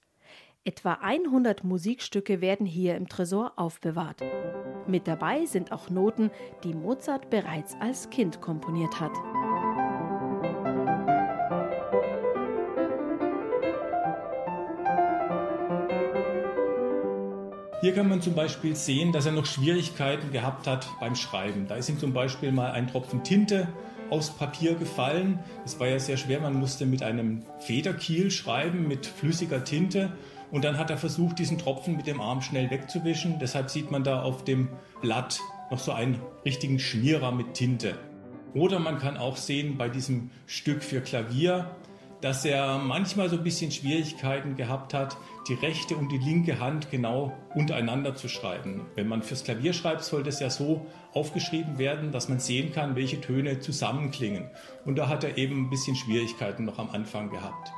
Etwa 0.69 0.99
100 1.01 1.63
Musikstücke 1.63 2.41
werden 2.41 2.67
hier 2.67 2.95
im 2.95 3.09
Tresor 3.09 3.53
aufbewahrt. 3.55 4.21
Mit 4.85 5.07
dabei 5.07 5.47
sind 5.47 5.71
auch 5.71 5.89
Noten, 5.89 6.29
die 6.63 6.75
Mozart 6.75 7.31
bereits 7.31 7.75
als 7.79 8.11
Kind 8.11 8.39
komponiert 8.39 8.99
hat. 8.99 9.09
Hier 17.81 17.95
kann 17.95 18.07
man 18.07 18.21
zum 18.21 18.35
Beispiel 18.35 18.75
sehen, 18.75 19.11
dass 19.11 19.25
er 19.25 19.31
noch 19.31 19.47
Schwierigkeiten 19.47 20.31
gehabt 20.31 20.67
hat 20.67 20.85
beim 20.99 21.15
Schreiben. 21.15 21.65
Da 21.67 21.77
ist 21.77 21.89
ihm 21.89 21.97
zum 21.97 22.13
Beispiel 22.13 22.51
mal 22.51 22.73
ein 22.73 22.85
Tropfen 22.85 23.23
Tinte 23.23 23.69
aufs 24.11 24.29
Papier 24.29 24.75
gefallen. 24.75 25.39
Das 25.63 25.79
war 25.79 25.87
ja 25.87 25.97
sehr 25.97 26.17
schwer. 26.17 26.39
Man 26.41 26.53
musste 26.53 26.85
mit 26.85 27.01
einem 27.01 27.41
Federkiel 27.57 28.29
schreiben, 28.29 28.87
mit 28.87 29.07
flüssiger 29.07 29.63
Tinte. 29.63 30.11
Und 30.51 30.63
dann 30.63 30.77
hat 30.77 30.89
er 30.89 30.97
versucht, 30.97 31.39
diesen 31.39 31.57
Tropfen 31.57 31.95
mit 31.95 32.07
dem 32.07 32.21
Arm 32.21 32.41
schnell 32.41 32.69
wegzuwischen. 32.71 33.39
Deshalb 33.39 33.69
sieht 33.69 33.91
man 33.91 34.03
da 34.03 34.23
auf 34.23 34.43
dem 34.43 34.69
Blatt 35.01 35.39
noch 35.69 35.79
so 35.79 35.91
einen 35.91 36.19
richtigen 36.45 36.79
Schmierer 36.79 37.31
mit 37.31 37.53
Tinte. 37.53 37.97
Oder 38.53 38.79
man 38.79 38.97
kann 38.97 39.17
auch 39.17 39.37
sehen 39.37 39.77
bei 39.77 39.89
diesem 39.89 40.31
Stück 40.47 40.83
für 40.83 41.01
Klavier, 41.01 41.69
dass 42.21 42.43
er 42.43 42.79
manchmal 42.79 43.29
so 43.29 43.37
ein 43.37 43.43
bisschen 43.43 43.71
Schwierigkeiten 43.71 44.55
gehabt 44.55 44.93
hat, 44.93 45.15
die 45.47 45.53
rechte 45.53 45.95
und 45.95 46.11
die 46.11 46.17
linke 46.17 46.59
Hand 46.59 46.91
genau 46.91 47.31
untereinander 47.55 48.15
zu 48.15 48.27
schreiben. 48.27 48.87
Wenn 48.95 49.07
man 49.07 49.21
fürs 49.21 49.43
Klavier 49.43 49.71
schreibt, 49.73 50.03
soll 50.03 50.23
das 50.23 50.39
ja 50.39 50.49
so 50.49 50.85
aufgeschrieben 51.13 51.77
werden, 51.77 52.11
dass 52.11 52.27
man 52.27 52.39
sehen 52.39 52.73
kann, 52.73 52.95
welche 52.95 53.21
Töne 53.21 53.59
zusammenklingen. 53.59 54.49
Und 54.85 54.97
da 54.97 55.07
hat 55.07 55.23
er 55.23 55.37
eben 55.37 55.65
ein 55.65 55.69
bisschen 55.69 55.95
Schwierigkeiten 55.95 56.65
noch 56.65 56.77
am 56.77 56.89
Anfang 56.89 57.29
gehabt. 57.29 57.71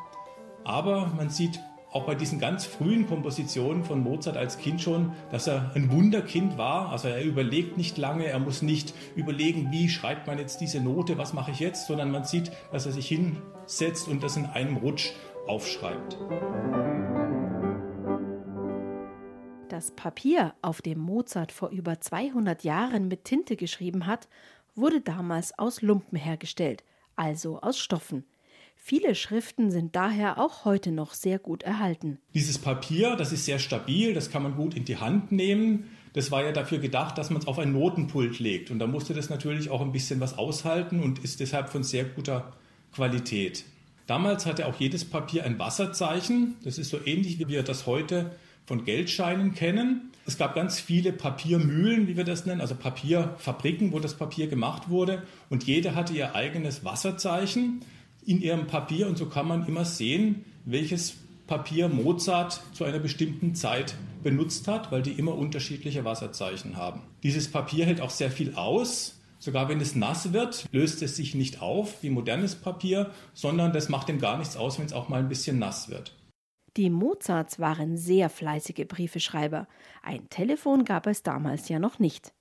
Aber 0.64 1.08
man 1.16 1.30
sieht 1.30 1.60
auch 1.92 2.06
bei 2.06 2.16
diesen 2.16 2.40
ganz 2.40 2.66
frühen 2.66 3.06
Kompositionen 3.06 3.84
von 3.84 4.02
Mozart 4.02 4.38
als 4.38 4.58
Kind 4.58 4.82
schon, 4.82 5.12
dass 5.30 5.48
er 5.48 5.72
ein 5.76 5.92
Wunderkind 5.92 6.58
war. 6.58 6.90
Also 6.90 7.10
er 7.10 7.24
überlegt 7.24 7.78
nicht 7.78 7.98
lange, 7.98 8.26
er 8.26 8.40
muss 8.40 8.62
nicht 8.62 8.94
überlegen, 9.16 9.72
wie 9.72 9.90
schreibt 9.90 10.26
man 10.26 10.40
jetzt 10.40 10.62
diese 10.62 10.80
Note, 10.80 11.18
was 11.18 11.34
mache 11.34 11.52
ich 11.52 11.60
jetzt, 11.60 11.88
sondern 11.88 12.10
man 12.10 12.24
sieht, 12.24 12.52
dass 12.72 12.86
er 12.86 12.94
sich 12.94 13.10
hinsetzt 13.10 14.08
und 14.08 14.24
das 14.24 14.38
in 14.38 14.46
einem 14.46 14.78
Rutsch 14.78 15.12
aufschreibt. 15.48 16.18
Das 19.68 19.92
Papier, 19.92 20.54
auf 20.62 20.82
dem 20.82 21.00
Mozart 21.00 21.52
vor 21.52 21.70
über 21.70 22.00
200 22.00 22.64
Jahren 22.64 23.10
mit 23.10 23.26
Tinte 23.26 23.58
geschrieben 23.58 24.06
hat, 24.06 24.30
wurde 24.76 25.02
damals 25.02 25.58
aus 25.60 25.82
Lumpen 25.82 26.18
hergestellt, 26.18 26.84
also 27.18 27.60
aus 27.60 27.78
Stoffen. 27.78 28.24
Viele 28.84 29.14
Schriften 29.14 29.70
sind 29.70 29.96
daher 29.96 30.40
auch 30.40 30.66
heute 30.66 30.92
noch 30.92 31.14
sehr 31.14 31.38
gut 31.38 31.62
erhalten. 31.62 32.18
Dieses 32.34 32.58
Papier, 32.58 33.16
das 33.16 33.32
ist 33.32 33.46
sehr 33.46 33.60
stabil, 33.60 34.16
das 34.16 34.32
kann 34.32 34.42
man 34.42 34.56
gut 34.56 34.74
in 34.74 34.86
die 34.86 34.98
Hand 34.98 35.32
nehmen. 35.32 35.92
Das 36.14 36.32
war 36.32 36.44
ja 36.44 36.52
dafür 36.52 36.80
gedacht, 36.80 37.16
dass 37.20 37.30
man 37.30 37.44
es 37.44 37.48
auf 37.48 37.60
ein 37.60 37.74
Notenpult 37.74 38.40
legt. 38.40 38.72
Und 38.72 38.80
da 38.80 38.88
musste 38.88 39.14
das 39.14 39.30
natürlich 39.30 39.70
auch 39.70 39.82
ein 39.82 39.92
bisschen 39.92 40.20
was 40.20 40.36
aushalten 40.36 41.00
und 41.00 41.20
ist 41.20 41.40
deshalb 41.40 41.70
von 41.70 41.84
sehr 41.84 42.06
guter 42.06 42.54
Qualität. 42.92 43.66
Damals 44.08 44.48
hatte 44.48 44.66
auch 44.66 44.80
jedes 44.80 45.06
Papier 45.06 45.44
ein 45.46 45.60
Wasserzeichen. 45.60 46.56
Das 46.64 46.80
ist 46.80 46.90
so 46.90 46.98
ähnlich, 47.06 47.38
wie 47.38 47.48
wir 47.48 47.62
das 47.62 47.86
heute 47.86 48.36
von 48.66 48.84
Geldscheinen 48.84 49.54
kennen. 49.54 50.12
Es 50.26 50.40
gab 50.40 50.56
ganz 50.56 50.80
viele 50.80 51.14
Papiermühlen, 51.14 52.08
wie 52.08 52.18
wir 52.18 52.24
das 52.24 52.48
nennen, 52.48 52.62
also 52.62 52.74
Papierfabriken, 52.74 53.92
wo 53.92 54.00
das 54.00 54.16
Papier 54.18 54.48
gemacht 54.48 54.90
wurde. 54.90 55.22
Und 55.52 55.66
jede 55.66 55.94
hatte 55.94 56.14
ihr 56.14 56.34
eigenes 56.34 56.84
Wasserzeichen 56.84 57.86
in 58.26 58.42
ihrem 58.42 58.68
Papier. 58.68 59.08
Und 59.08 59.18
so 59.18 59.28
kann 59.28 59.48
man 59.48 59.68
immer 59.68 59.86
sehen, 59.86 60.46
welches 60.66 61.16
Papier 61.48 61.90
Mozart 61.90 62.62
zu 62.74 62.86
einer 62.86 63.00
bestimmten 63.00 63.56
Zeit 63.56 63.96
benutzt 64.24 64.68
hat, 64.68 64.92
weil 64.92 65.02
die 65.02 65.12
immer 65.12 65.36
unterschiedliche 65.36 66.06
Wasserzeichen 66.06 66.78
haben. 66.78 67.02
Dieses 67.24 67.52
Papier 67.52 67.86
hält 67.86 68.02
auch 68.02 68.10
sehr 68.10 68.32
viel 68.32 68.56
aus. 68.56 69.20
Sogar 69.40 69.68
wenn 69.70 69.82
es 69.82 69.96
nass 69.96 70.34
wird, 70.34 70.68
löst 70.72 71.02
es 71.02 71.16
sich 71.16 71.34
nicht 71.34 71.62
auf 71.62 72.04
wie 72.04 72.10
modernes 72.10 72.56
Papier, 72.56 73.12
sondern 73.34 73.74
das 73.74 73.90
macht 73.90 74.08
ihm 74.08 74.20
gar 74.20 74.38
nichts 74.38 74.56
aus, 74.56 74.78
wenn 74.78 74.86
es 74.86 74.94
auch 74.94 75.10
mal 75.10 75.20
ein 75.20 75.30
bisschen 75.30 75.58
nass 75.60 75.90
wird. 75.90 76.16
Die 76.78 76.90
Mozarts 76.90 77.60
waren 77.60 77.98
sehr 77.98 78.30
fleißige 78.30 78.88
Briefeschreiber. 78.88 79.68
Ein 80.04 80.30
Telefon 80.30 80.86
gab 80.86 81.06
es 81.06 81.22
damals 81.22 81.68
ja 81.68 81.80
noch 81.80 82.00
nicht. 82.00 82.34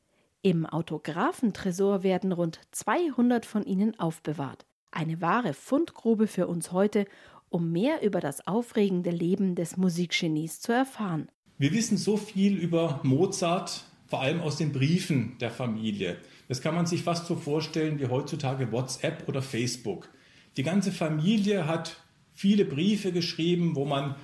Im 0.42 0.66
Autographentresor 0.66 2.02
werden 2.02 2.30
rund 2.30 2.60
200 2.70 3.44
von 3.44 3.64
ihnen 3.64 3.98
aufbewahrt. 3.98 4.66
Eine 4.90 5.20
wahre 5.20 5.54
Fundgrube 5.54 6.26
für 6.26 6.46
uns 6.46 6.72
heute, 6.72 7.06
um 7.48 7.72
mehr 7.72 8.02
über 8.02 8.20
das 8.20 8.46
aufregende 8.46 9.10
Leben 9.10 9.54
des 9.54 9.76
Musikgenies 9.76 10.60
zu 10.60 10.72
erfahren. 10.72 11.28
Wir 11.58 11.72
wissen 11.72 11.96
so 11.96 12.16
viel 12.16 12.56
über 12.56 13.00
Mozart, 13.02 13.84
vor 14.06 14.22
allem 14.22 14.40
aus 14.40 14.56
den 14.56 14.72
Briefen 14.72 15.36
der 15.40 15.50
Familie. 15.50 16.16
Das 16.48 16.60
kann 16.60 16.74
man 16.74 16.86
sich 16.86 17.02
fast 17.02 17.26
so 17.26 17.36
vorstellen 17.36 18.00
wie 18.00 18.08
heutzutage 18.08 18.72
WhatsApp 18.72 19.28
oder 19.28 19.42
Facebook. 19.42 20.08
Die 20.56 20.64
ganze 20.64 20.90
Familie 20.90 21.66
hat 21.68 21.96
viele 22.32 22.64
Briefe 22.64 23.12
geschrieben, 23.12 23.76
wo 23.76 23.84
man 23.84 24.16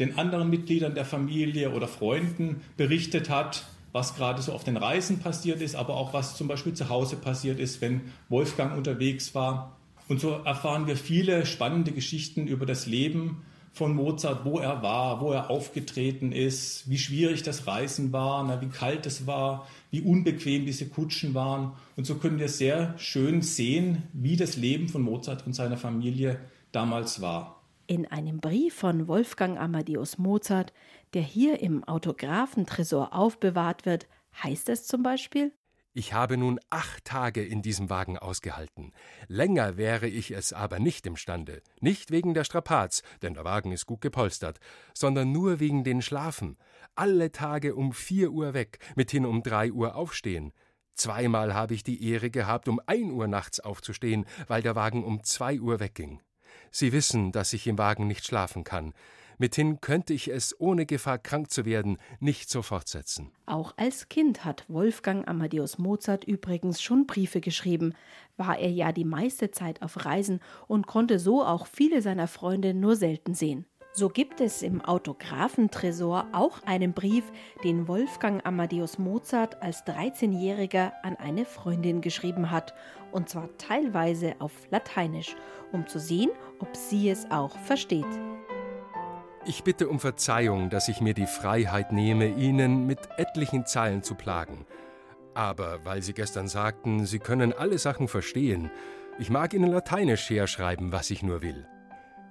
den 0.00 0.18
anderen 0.18 0.50
Mitgliedern 0.50 0.94
der 0.94 1.04
Familie 1.04 1.72
oder 1.72 1.86
Freunden 1.86 2.62
berichtet 2.76 3.30
hat, 3.30 3.66
was 3.92 4.16
gerade 4.16 4.42
so 4.42 4.52
auf 4.52 4.64
den 4.64 4.76
Reisen 4.76 5.20
passiert 5.20 5.60
ist, 5.60 5.76
aber 5.76 5.96
auch 5.96 6.12
was 6.12 6.36
zum 6.36 6.48
Beispiel 6.48 6.74
zu 6.74 6.88
Hause 6.88 7.16
passiert 7.16 7.58
ist, 7.58 7.80
wenn 7.80 8.12
Wolfgang 8.28 8.76
unterwegs 8.76 9.34
war. 9.34 9.77
Und 10.08 10.20
so 10.20 10.30
erfahren 10.30 10.86
wir 10.86 10.96
viele 10.96 11.46
spannende 11.46 11.92
Geschichten 11.92 12.46
über 12.46 12.66
das 12.66 12.86
Leben 12.86 13.44
von 13.72 13.94
Mozart, 13.94 14.44
wo 14.44 14.58
er 14.58 14.82
war, 14.82 15.20
wo 15.20 15.30
er 15.32 15.50
aufgetreten 15.50 16.32
ist, 16.32 16.88
wie 16.90 16.98
schwierig 16.98 17.42
das 17.42 17.66
Reisen 17.66 18.12
war, 18.12 18.42
na, 18.42 18.60
wie 18.60 18.68
kalt 18.68 19.06
es 19.06 19.26
war, 19.26 19.68
wie 19.90 20.00
unbequem 20.00 20.66
diese 20.66 20.88
Kutschen 20.88 21.34
waren. 21.34 21.72
Und 21.96 22.04
so 22.04 22.16
können 22.16 22.38
wir 22.38 22.48
sehr 22.48 22.98
schön 22.98 23.42
sehen, 23.42 24.04
wie 24.12 24.36
das 24.36 24.56
Leben 24.56 24.88
von 24.88 25.02
Mozart 25.02 25.46
und 25.46 25.52
seiner 25.52 25.76
Familie 25.76 26.40
damals 26.72 27.20
war. 27.20 27.62
In 27.86 28.06
einem 28.06 28.40
Brief 28.40 28.74
von 28.74 29.08
Wolfgang 29.08 29.58
Amadeus 29.58 30.18
Mozart, 30.18 30.72
der 31.14 31.22
hier 31.22 31.60
im 31.60 31.84
Autographentresor 31.84 33.14
aufbewahrt 33.14 33.86
wird, 33.86 34.08
heißt 34.42 34.68
es 34.68 34.86
zum 34.86 35.02
Beispiel 35.02 35.52
Ich 35.94 36.12
habe 36.12 36.36
nun 36.36 36.60
acht 36.70 37.04
Tage 37.04 37.44
in 37.44 37.62
diesem 37.62 37.90
Wagen 37.90 38.18
ausgehalten. 38.18 38.92
Länger 39.26 39.76
wäre 39.76 40.06
ich 40.06 40.30
es 40.30 40.52
aber 40.52 40.78
nicht 40.78 41.06
imstande. 41.06 41.62
Nicht 41.80 42.10
wegen 42.10 42.34
der 42.34 42.44
Strapaz, 42.44 43.02
denn 43.22 43.34
der 43.34 43.44
Wagen 43.44 43.72
ist 43.72 43.86
gut 43.86 44.00
gepolstert, 44.00 44.60
sondern 44.94 45.32
nur 45.32 45.60
wegen 45.60 45.84
den 45.84 46.02
Schlafen. 46.02 46.56
Alle 46.94 47.32
Tage 47.32 47.74
um 47.74 47.92
vier 47.92 48.30
Uhr 48.30 48.54
weg, 48.54 48.78
mithin 48.96 49.24
um 49.24 49.42
drei 49.42 49.72
Uhr 49.72 49.96
aufstehen. 49.96 50.52
Zweimal 50.94 51.54
habe 51.54 51.74
ich 51.74 51.84
die 51.84 52.10
Ehre 52.10 52.28
gehabt, 52.30 52.68
um 52.68 52.80
ein 52.86 53.10
Uhr 53.10 53.26
nachts 53.28 53.60
aufzustehen, 53.60 54.26
weil 54.46 54.62
der 54.62 54.74
Wagen 54.74 55.04
um 55.04 55.22
zwei 55.22 55.60
Uhr 55.60 55.80
wegging. 55.80 56.20
Sie 56.70 56.92
wissen, 56.92 57.32
dass 57.32 57.52
ich 57.52 57.66
im 57.66 57.78
Wagen 57.78 58.06
nicht 58.06 58.26
schlafen 58.26 58.64
kann. 58.64 58.92
Mithin 59.38 59.80
könnte 59.80 60.12
ich 60.12 60.28
es, 60.28 60.60
ohne 60.60 60.84
Gefahr 60.84 61.18
krank 61.18 61.50
zu 61.50 61.64
werden, 61.64 61.98
nicht 62.18 62.50
so 62.50 62.62
fortsetzen. 62.62 63.30
Auch 63.46 63.72
als 63.76 64.08
Kind 64.08 64.44
hat 64.44 64.64
Wolfgang 64.68 65.26
Amadeus 65.28 65.78
Mozart 65.78 66.24
übrigens 66.24 66.82
schon 66.82 67.06
Briefe 67.06 67.40
geschrieben, 67.40 67.94
war 68.36 68.58
er 68.58 68.70
ja 68.70 68.92
die 68.92 69.04
meiste 69.04 69.50
Zeit 69.50 69.80
auf 69.82 70.04
Reisen 70.04 70.40
und 70.66 70.86
konnte 70.86 71.18
so 71.18 71.44
auch 71.44 71.66
viele 71.66 72.02
seiner 72.02 72.26
Freunde 72.26 72.74
nur 72.74 72.96
selten 72.96 73.34
sehen. 73.34 73.64
So 73.92 74.08
gibt 74.08 74.40
es 74.40 74.62
im 74.62 74.80
Autographentresor 74.80 76.26
auch 76.32 76.62
einen 76.64 76.92
Brief, 76.92 77.24
den 77.64 77.88
Wolfgang 77.88 78.44
Amadeus 78.46 78.98
Mozart 78.98 79.60
als 79.62 79.84
13-Jähriger 79.86 80.92
an 81.02 81.16
eine 81.16 81.44
Freundin 81.44 82.00
geschrieben 82.00 82.50
hat, 82.50 82.74
und 83.12 83.28
zwar 83.28 83.48
teilweise 83.56 84.36
auf 84.40 84.52
Lateinisch, 84.70 85.34
um 85.72 85.86
zu 85.86 85.98
sehen, 85.98 86.30
ob 86.60 86.76
sie 86.76 87.08
es 87.08 87.30
auch 87.30 87.58
versteht. 87.58 88.06
Ich 89.46 89.64
bitte 89.64 89.88
um 89.88 90.00
Verzeihung, 90.00 90.68
dass 90.68 90.88
ich 90.88 91.00
mir 91.00 91.14
die 91.14 91.26
Freiheit 91.26 91.92
nehme, 91.92 92.28
Ihnen 92.28 92.86
mit 92.86 92.98
etlichen 93.16 93.66
Zeilen 93.66 94.02
zu 94.02 94.14
plagen. 94.14 94.66
Aber 95.34 95.84
weil 95.84 96.02
Sie 96.02 96.12
gestern 96.12 96.48
sagten, 96.48 97.06
Sie 97.06 97.18
können 97.18 97.52
alle 97.52 97.78
Sachen 97.78 98.08
verstehen, 98.08 98.70
ich 99.18 99.30
mag 99.30 99.54
Ihnen 99.54 99.70
lateinisch 99.70 100.28
herschreiben, 100.30 100.92
was 100.92 101.10
ich 101.10 101.22
nur 101.22 101.42
will. 101.42 101.66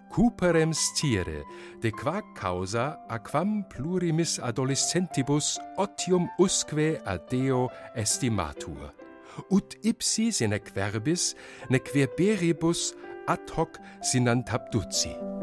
Cuperem 0.10 0.74
scire, 0.74 1.44
de 1.84 1.92
qua 1.92 2.22
causa 2.34 2.98
aquam 3.10 3.68
plurimis 3.68 4.40
adolescentibus 4.40 5.60
otium 5.76 6.30
usque 6.38 7.02
adeo 7.06 7.70
estimatur. 7.94 8.94
Ut 9.50 9.76
ipsi 9.84 10.32
sine 10.32 10.62
verbis, 10.74 11.36
nec 11.70 11.90
verberibus 11.94 12.96
ad 13.28 13.52
hoc 13.56 13.80
sinantabduzi. 14.02 15.37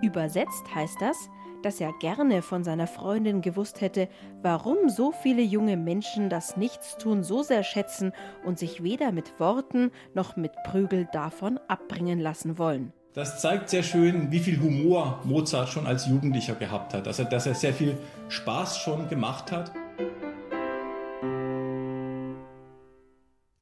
Übersetzt 0.00 0.72
heißt 0.74 1.00
das, 1.00 1.28
dass 1.62 1.80
er 1.80 1.92
gerne 1.98 2.40
von 2.42 2.62
seiner 2.62 2.86
Freundin 2.86 3.40
gewusst 3.40 3.80
hätte, 3.80 4.08
warum 4.42 4.88
so 4.88 5.10
viele 5.10 5.42
junge 5.42 5.76
Menschen 5.76 6.30
das 6.30 6.56
Nichtstun 6.56 7.24
so 7.24 7.42
sehr 7.42 7.64
schätzen 7.64 8.12
und 8.44 8.60
sich 8.60 8.84
weder 8.84 9.10
mit 9.10 9.40
Worten 9.40 9.90
noch 10.14 10.36
mit 10.36 10.52
Prügel 10.64 11.08
davon 11.12 11.58
abbringen 11.66 12.20
lassen 12.20 12.58
wollen. 12.58 12.92
Das 13.14 13.40
zeigt 13.40 13.70
sehr 13.70 13.82
schön, 13.82 14.30
wie 14.30 14.38
viel 14.38 14.60
Humor 14.60 15.20
Mozart 15.24 15.68
schon 15.70 15.88
als 15.88 16.06
Jugendlicher 16.06 16.54
gehabt 16.54 16.94
hat. 16.94 17.08
Also, 17.08 17.24
dass 17.24 17.46
er 17.46 17.54
sehr 17.54 17.74
viel 17.74 17.98
Spaß 18.28 18.78
schon 18.78 19.08
gemacht 19.08 19.50
hat. 19.50 19.72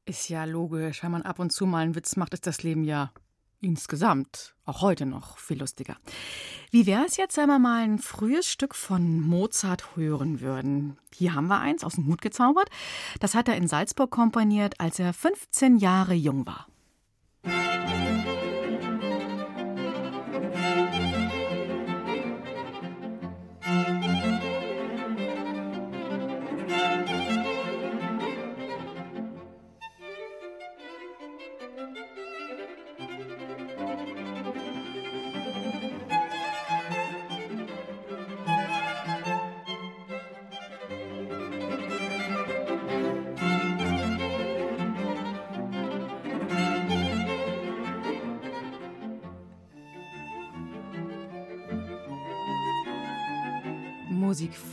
Ist 0.05 0.29
ja 0.29 0.45
logisch, 0.45 1.03
wenn 1.03 1.13
man 1.13 1.23
ab 1.23 1.39
und 1.39 1.51
zu 1.51 1.65
mal 1.65 1.79
einen 1.79 1.95
Witz 1.95 2.17
macht, 2.17 2.35
ist 2.35 2.47
das 2.47 2.63
Leben 2.63 2.85
ja 2.85 3.11
insgesamt, 3.61 4.55
auch 4.65 4.83
heute 4.83 5.07
noch, 5.07 5.39
viel 5.39 5.59
lustiger. 5.59 5.97
Wie 6.71 6.87
wäre 6.87 7.05
es 7.05 7.17
jetzt, 7.17 7.37
wenn 7.37 7.49
wir 7.49 7.59
mal 7.59 7.83
ein 7.83 7.99
frühes 7.99 8.51
Stück 8.51 8.75
von 8.75 9.21
Mozart 9.21 9.97
hören 9.97 10.41
würden? 10.41 10.99
Hier 11.15 11.35
haben 11.35 11.47
wir 11.47 11.61
eins 11.61 11.85
aus 11.85 11.95
dem 11.95 12.07
Hut 12.07 12.21
gezaubert. 12.21 12.69
Das 13.21 13.35
hat 13.35 13.49
er 13.49 13.57
in 13.57 13.69
Salzburg 13.69 14.11
komponiert, 14.11 14.81
als 14.81 14.99
er 14.99 15.13
15 15.13 15.79
Jahre 15.79 16.15
jung 16.15 16.47
war. 16.47 16.67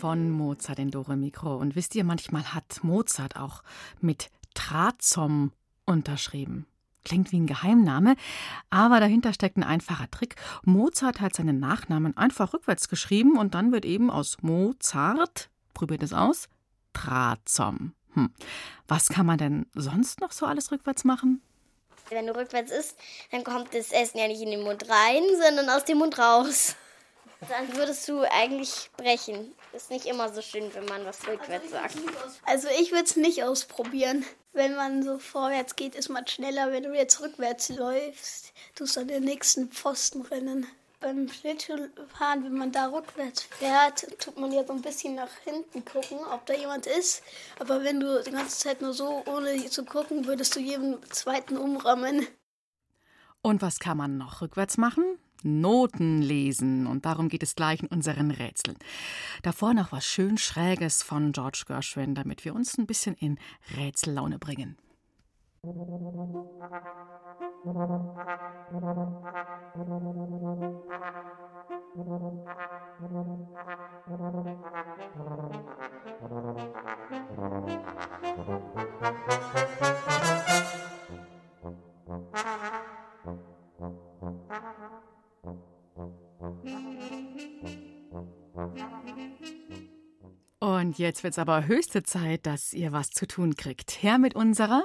Von 0.03 0.29
Mozart 0.29 0.79
in 0.79 0.91
Dore 0.91 1.15
Mikro. 1.15 1.55
Und 1.55 1.77
wisst 1.77 1.95
ihr, 1.95 2.03
manchmal 2.03 2.53
hat 2.53 2.83
Mozart 2.83 3.37
auch 3.37 3.63
mit 4.01 4.29
Trazom 4.53 5.53
unterschrieben. 5.85 6.67
Klingt 7.05 7.31
wie 7.31 7.39
ein 7.39 7.47
Geheimname, 7.47 8.17
aber 8.69 8.99
dahinter 8.99 9.31
steckt 9.31 9.55
ein 9.55 9.63
einfacher 9.63 10.11
Trick. 10.11 10.35
Mozart 10.65 11.21
hat 11.21 11.33
seinen 11.33 11.61
Nachnamen 11.61 12.17
einfach 12.17 12.51
rückwärts 12.53 12.89
geschrieben 12.89 13.37
und 13.37 13.55
dann 13.55 13.71
wird 13.71 13.85
eben 13.85 14.11
aus 14.11 14.39
Mozart, 14.41 15.49
probiert 15.73 16.03
es 16.03 16.11
aus, 16.11 16.49
Trazom. 16.91 17.93
Hm. 18.13 18.29
Was 18.89 19.07
kann 19.07 19.25
man 19.25 19.37
denn 19.37 19.67
sonst 19.73 20.19
noch 20.19 20.33
so 20.33 20.45
alles 20.45 20.73
rückwärts 20.73 21.05
machen? 21.05 21.41
Wenn 22.09 22.27
du 22.27 22.35
rückwärts 22.35 22.73
isst, 22.73 22.97
dann 23.31 23.45
kommt 23.45 23.73
das 23.73 23.93
Essen 23.93 24.17
ja 24.17 24.27
nicht 24.27 24.41
in 24.41 24.51
den 24.51 24.63
Mund 24.63 24.83
rein, 24.89 25.23
sondern 25.41 25.69
aus 25.69 25.85
dem 25.85 25.99
Mund 25.99 26.19
raus. 26.19 26.75
Dann 27.49 27.75
würdest 27.75 28.07
du 28.07 28.21
eigentlich 28.21 28.89
brechen. 28.97 29.53
Ist 29.73 29.89
nicht 29.89 30.05
immer 30.05 30.31
so 30.31 30.41
schön, 30.41 30.73
wenn 30.73 30.85
man 30.85 31.05
was 31.05 31.27
rückwärts 31.27 31.71
sagt. 31.71 31.95
Also 32.45 32.67
ich 32.79 32.91
würde 32.91 33.05
es 33.05 33.15
nicht 33.15 33.43
ausprobieren. 33.43 34.25
Wenn 34.53 34.75
man 34.75 35.01
so 35.01 35.17
vorwärts 35.17 35.75
geht, 35.75 35.95
ist 35.95 36.09
man 36.09 36.27
schneller. 36.27 36.71
Wenn 36.71 36.83
du 36.83 36.93
jetzt 36.93 37.19
rückwärts 37.21 37.69
läufst, 37.69 38.53
tust 38.75 38.95
du 38.95 39.01
an 39.01 39.07
den 39.07 39.23
nächsten 39.23 39.69
Pfosten 39.69 40.21
rennen. 40.21 40.67
Beim 40.99 41.27
Schlittschuhfahren, 41.27 42.45
wenn 42.45 42.53
man 42.53 42.71
da 42.71 42.87
rückwärts 42.87 43.41
fährt, 43.41 44.07
tut 44.19 44.39
man 44.39 44.51
ja 44.53 44.63
so 44.65 44.71
ein 44.71 44.81
bisschen 44.81 45.15
nach 45.15 45.31
hinten 45.43 45.83
gucken, 45.83 46.19
ob 46.31 46.45
da 46.45 46.53
jemand 46.53 46.85
ist. 46.85 47.23
Aber 47.59 47.83
wenn 47.83 47.99
du 47.99 48.23
die 48.23 48.31
ganze 48.31 48.57
Zeit 48.57 48.81
nur 48.81 48.93
so, 48.93 49.23
ohne 49.25 49.69
zu 49.69 49.83
gucken, 49.83 50.25
würdest 50.25 50.55
du 50.55 50.59
jedem 50.59 50.97
zweiten 51.09 51.57
umrammen. 51.57 52.25
Und 53.41 53.61
was 53.61 53.79
kann 53.79 53.97
man 53.97 54.17
noch 54.17 54.41
rückwärts 54.41 54.77
machen? 54.77 55.19
Noten 55.43 56.21
lesen. 56.21 56.87
Und 56.87 57.05
darum 57.05 57.29
geht 57.29 57.43
es 57.43 57.55
gleich 57.55 57.81
in 57.81 57.87
unseren 57.87 58.31
Rätseln. 58.31 58.77
Davor 59.41 59.73
noch 59.73 59.91
was 59.91 60.05
schön 60.05 60.37
Schräges 60.37 61.03
von 61.03 61.31
George 61.31 61.63
Gershwin, 61.67 62.15
damit 62.15 62.45
wir 62.45 62.55
uns 62.55 62.77
ein 62.77 62.87
bisschen 62.87 63.15
in 63.15 63.37
Rätsellaune 63.77 64.39
bringen. 64.39 64.77
Und 90.83 90.99
jetzt 90.99 91.23
wird 91.23 91.31
es 91.31 91.39
aber 91.39 91.65
höchste 91.65 92.03
Zeit, 92.03 92.45
dass 92.45 92.73
ihr 92.73 92.91
was 92.91 93.09
zu 93.09 93.25
tun 93.25 93.55
kriegt. 93.55 94.03
Her 94.03 94.17
mit 94.17 94.35
unserer 94.35 94.83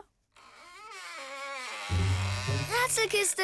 Rätselkiste! 2.85 3.43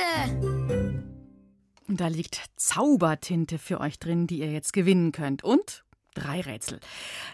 Und 1.88 2.00
da 2.00 2.06
liegt 2.06 2.40
Zaubertinte 2.54 3.58
für 3.58 3.80
euch 3.80 3.98
drin, 3.98 4.28
die 4.28 4.38
ihr 4.38 4.52
jetzt 4.52 4.72
gewinnen 4.72 5.10
könnt. 5.10 5.42
Und 5.42 5.84
drei 6.14 6.42
Rätsel. 6.42 6.78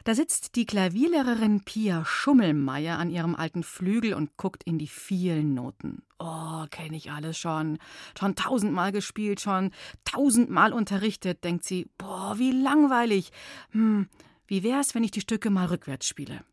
Da 0.05 0.15
sitzt 0.15 0.57
die 0.57 0.65
Klavierlehrerin 0.65 1.65
Pia 1.65 2.03
Schummelmeier 2.07 2.99
an 2.99 3.11
ihrem 3.11 3.37
alten 3.37 3.63
Flügel 3.63 4.15
und 4.15 4.39
guckt 4.39 4.65
in 4.65 4.79
die 4.79 4.89
vielen 4.89 5.53
Noten. 5.53 6.03
Oh, 6.19 6.65
kenne 6.71 6.97
ich 6.97 7.11
alles 7.11 7.37
schon. 7.37 7.77
Schon 8.19 8.37
tausendmal 8.37 8.91
gespielt, 8.91 9.43
schon 9.43 9.73
tausendmal 10.07 10.73
unterrichtet, 10.73 11.45
denkt 11.45 11.65
sie. 11.65 11.91
Boah, 11.99 12.39
wie 12.39 12.53
langweilig. 12.53 13.33
Hm, 13.73 14.09
wie 14.51 14.65
wär's, 14.65 14.97
wenn 14.97 15.05
ich 15.05 15.13
die 15.13 15.21
Stücke 15.21 15.49
mal 15.49 15.67
rückwärts 15.67 16.09
spiele? 16.09 16.45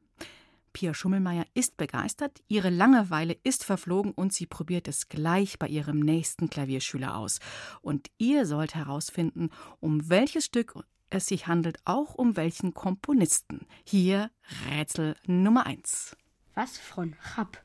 Pia 0.71 0.93
Schummelmeier 0.93 1.47
ist 1.55 1.77
begeistert, 1.77 2.43
ihre 2.47 2.69
Langeweile 2.69 3.35
ist 3.41 3.63
verflogen 3.63 4.11
und 4.11 4.31
sie 4.31 4.45
probiert 4.45 4.87
es 4.87 5.09
gleich 5.09 5.57
bei 5.57 5.67
ihrem 5.67 5.99
nächsten 6.01 6.47
Klavierschüler 6.47 7.17
aus. 7.17 7.39
Und 7.81 8.11
ihr 8.19 8.45
sollt 8.45 8.75
herausfinden, 8.75 9.49
um 9.79 10.07
welches 10.09 10.45
Stück 10.45 10.75
es 11.09 11.25
sich 11.25 11.47
handelt, 11.47 11.79
auch 11.85 12.13
um 12.13 12.35
welchen 12.37 12.75
Komponisten. 12.75 13.65
Hier 13.83 14.29
Rätsel 14.69 15.15
Nummer 15.25 15.65
1. 15.65 16.15
Was 16.53 16.77
von 16.77 17.15
Rapp? 17.35 17.63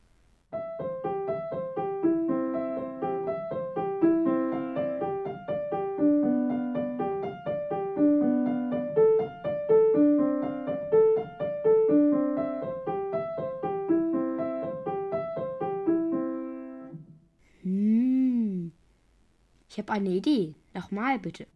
Habe 19.83 19.93
eine 19.93 20.11
Idee. 20.11 20.55
Nochmal 20.75 21.19
bitte. 21.19 21.47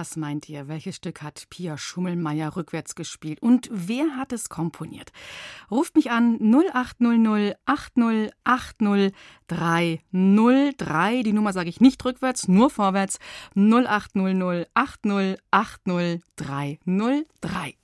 Was 0.00 0.16
meint 0.16 0.48
ihr? 0.48 0.66
Welches 0.66 0.96
Stück 0.96 1.20
hat 1.20 1.44
Pia 1.50 1.76
Schummelmeier 1.76 2.56
rückwärts 2.56 2.94
gespielt? 2.94 3.42
Und 3.42 3.68
wer 3.70 4.16
hat 4.16 4.32
es 4.32 4.48
komponiert? 4.48 5.12
Ruft 5.70 5.94
mich 5.94 6.10
an 6.10 6.38
0800 6.40 7.58
8080 7.66 9.12
303. 9.48 11.22
Die 11.22 11.34
Nummer 11.34 11.52
sage 11.52 11.68
ich 11.68 11.82
nicht 11.82 12.02
rückwärts, 12.02 12.48
nur 12.48 12.70
vorwärts. 12.70 13.18
0800 13.54 14.70
8080 14.72 16.22
303. 16.36 17.76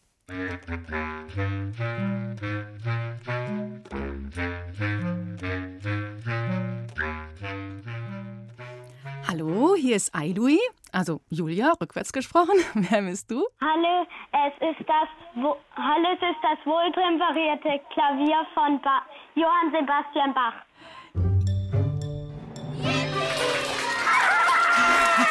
Hallo, 9.28 9.74
hier 9.74 9.96
ist 9.96 10.14
Ailui, 10.14 10.58
also 10.92 11.20
Julia, 11.30 11.72
rückwärts 11.80 12.12
gesprochen. 12.12 12.54
Wer 12.74 13.02
bist 13.02 13.30
du? 13.30 13.44
Hallo, 13.60 14.06
es 14.32 14.78
ist 14.78 14.88
das, 14.88 15.08
Wo 15.34 15.56
Hallo, 15.74 16.08
es 16.14 16.22
ist 16.22 16.42
das 16.42 16.58
wohltemperierte 16.64 17.80
Klavier 17.92 18.46
von 18.54 18.80
ba 18.82 19.02
Johann 19.34 19.72
Sebastian 19.72 20.32
Bach. 20.34 20.54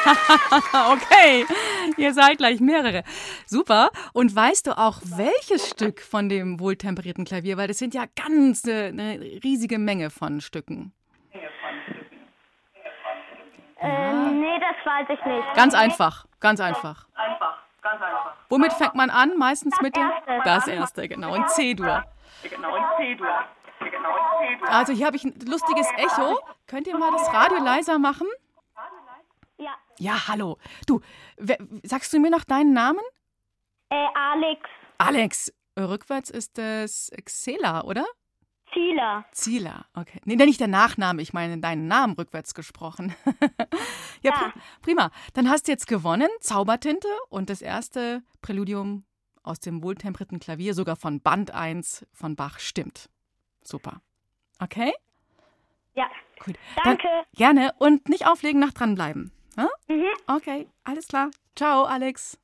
okay, 0.91 1.45
ihr 1.97 2.13
seid 2.13 2.37
gleich 2.37 2.59
mehrere. 2.59 3.03
Super. 3.45 3.89
Und 4.13 4.35
weißt 4.35 4.67
du 4.67 4.77
auch, 4.77 4.99
welches 5.03 5.69
Stück 5.69 6.01
von 6.01 6.29
dem 6.29 6.59
wohltemperierten 6.59 7.25
Klavier? 7.25 7.57
Weil 7.57 7.67
das 7.67 7.79
sind 7.79 7.93
ja 7.93 8.05
ganz 8.15 8.65
eine 8.65 9.19
riesige 9.43 9.79
Menge 9.79 10.09
von 10.09 10.41
Stücken. 10.41 10.93
Ähm, 13.85 14.39
nee, 14.39 14.59
das 14.59 14.85
weiß 14.85 15.07
ich 15.09 15.25
nicht. 15.25 15.53
Ganz 15.55 15.73
einfach, 15.73 16.25
ganz 16.39 16.59
einfach. 16.59 17.07
Einfach, 17.15 17.57
ganz 17.81 18.01
einfach. 18.01 18.33
Womit 18.49 18.73
fängt 18.73 18.95
man 18.95 19.09
an? 19.09 19.37
Meistens 19.37 19.79
mit 19.81 19.95
dem 19.95 20.09
erste. 20.09 20.41
das 20.43 20.67
erste, 20.67 21.07
genau, 21.07 21.35
in 21.35 21.47
C-Dur. 21.47 22.03
Genau, 22.43 22.75
in 22.75 22.83
C-Dur. 22.97 23.27
Genau, 23.79 24.15
in 24.17 24.57
C-Dur. 24.57 24.69
Also 24.69 24.93
hier 24.93 25.05
habe 25.05 25.15
ich 25.15 25.23
ein 25.23 25.33
lustiges 25.47 25.87
Echo. 25.97 26.39
Könnt 26.67 26.87
ihr 26.87 26.97
mal 26.97 27.11
das 27.11 27.33
Radio 27.33 27.59
leiser 27.59 27.99
machen? 27.99 28.27
Ja. 29.57 29.71
Ja, 29.97 30.27
hallo. 30.27 30.57
Du, 30.85 31.01
wer, 31.37 31.57
sagst 31.83 32.11
du 32.13 32.19
mir 32.19 32.29
noch 32.29 32.43
deinen 32.43 32.73
Namen? 32.73 32.99
Äh, 33.89 34.07
Alex 34.13 34.69
Alex. 34.97 35.53
Rückwärts 35.77 36.29
ist 36.29 36.57
es 36.57 37.11
Xela, 37.25 37.83
oder? 37.83 38.05
Zieler. 38.75 39.25
Zieler, 39.31 39.85
okay. 39.95 40.19
Nee, 40.25 40.35
nicht 40.45 40.59
der 40.59 40.67
Nachname, 40.67 41.21
ich 41.21 41.33
meine 41.33 41.57
deinen 41.59 41.87
Namen 41.87 42.13
rückwärts 42.13 42.53
gesprochen. 42.53 43.15
ja, 44.21 44.31
pri- 44.33 44.53
prima. 44.81 45.11
Dann 45.33 45.49
hast 45.49 45.67
du 45.67 45.71
jetzt 45.71 45.87
gewonnen, 45.87 46.27
Zaubertinte 46.41 47.07
und 47.29 47.49
das 47.49 47.61
erste 47.61 48.21
Präludium 48.41 49.03
aus 49.43 49.59
dem 49.59 49.81
wohltemperierten 49.81 50.39
Klavier, 50.39 50.73
sogar 50.73 50.95
von 50.97 51.21
Band 51.21 51.51
1 51.51 52.05
von 52.13 52.35
Bach, 52.35 52.59
stimmt. 52.59 53.09
Super. 53.63 54.01
Okay? 54.59 54.93
Ja. 55.95 56.07
Gut. 56.43 56.55
Danke. 56.83 57.07
Dann 57.07 57.25
gerne 57.35 57.71
und 57.79 58.09
nicht 58.09 58.27
auflegen, 58.27 58.59
nach 58.59 58.73
dranbleiben. 58.73 59.31
Ja? 59.57 59.69
Mhm. 59.87 60.05
Okay, 60.27 60.67
alles 60.83 61.07
klar. 61.07 61.31
Ciao, 61.55 61.85
Alex. 61.85 62.37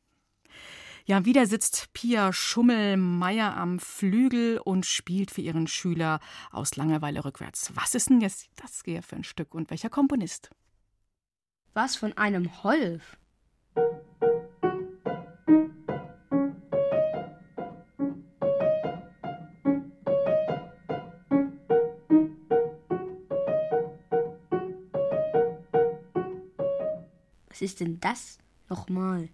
Ja, 1.06 1.26
wieder 1.26 1.48
sitzt 1.48 1.92
Pia 1.94 2.32
Schummelmeier 2.32 3.58
am 3.58 3.80
Flügel 3.80 4.60
und 4.60 4.86
spielt 4.86 5.32
für 5.32 5.42
ihren 5.42 5.68
Schüler 5.68 6.20
aus 6.52 6.76
Langeweile 6.76 7.26
rückwärts. 7.26 7.72
Was 7.76 7.96
ist 7.96 8.10
denn 8.10 8.22
jetzt 8.22 8.50
das 8.58 8.82
hier 8.86 9.02
für 9.02 9.16
ein 9.16 9.24
Stück 9.24 9.56
und 9.56 9.72
welcher 9.72 9.90
Komponist? 9.90 10.52
Was 11.74 11.96
von 11.96 12.14
einem 12.18 12.64
Holf? 12.64 13.18
Was 27.48 27.62
ist 27.62 27.80
denn 27.80 28.00
das 28.00 28.38
nochmal? 28.70 29.30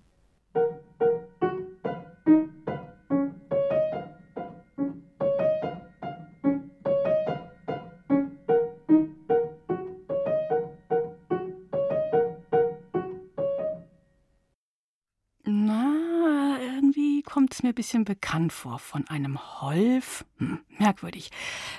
Bisschen 17.78 18.04
bekannt 18.04 18.52
vor. 18.52 18.80
Von 18.80 19.08
einem 19.08 19.40
Holf? 19.62 20.26
Hm, 20.40 20.60
merkwürdig. 20.80 21.32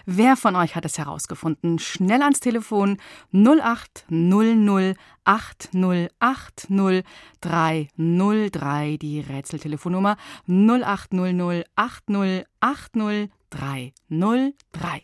Wer 0.06 0.36
von 0.36 0.54
euch 0.56 0.76
hat 0.76 0.84
es 0.84 0.96
herausgefunden? 0.96 1.78
Schnell 1.80 2.22
ans 2.22 2.40
Telefon 2.40 2.98
0800 3.32 4.96
8080 5.24 7.04
303, 7.40 8.96
die 8.96 9.20
Rätseltelefonnummer 9.20 10.16
0800 10.46 11.66
8080 11.74 13.30
303. 13.50 15.02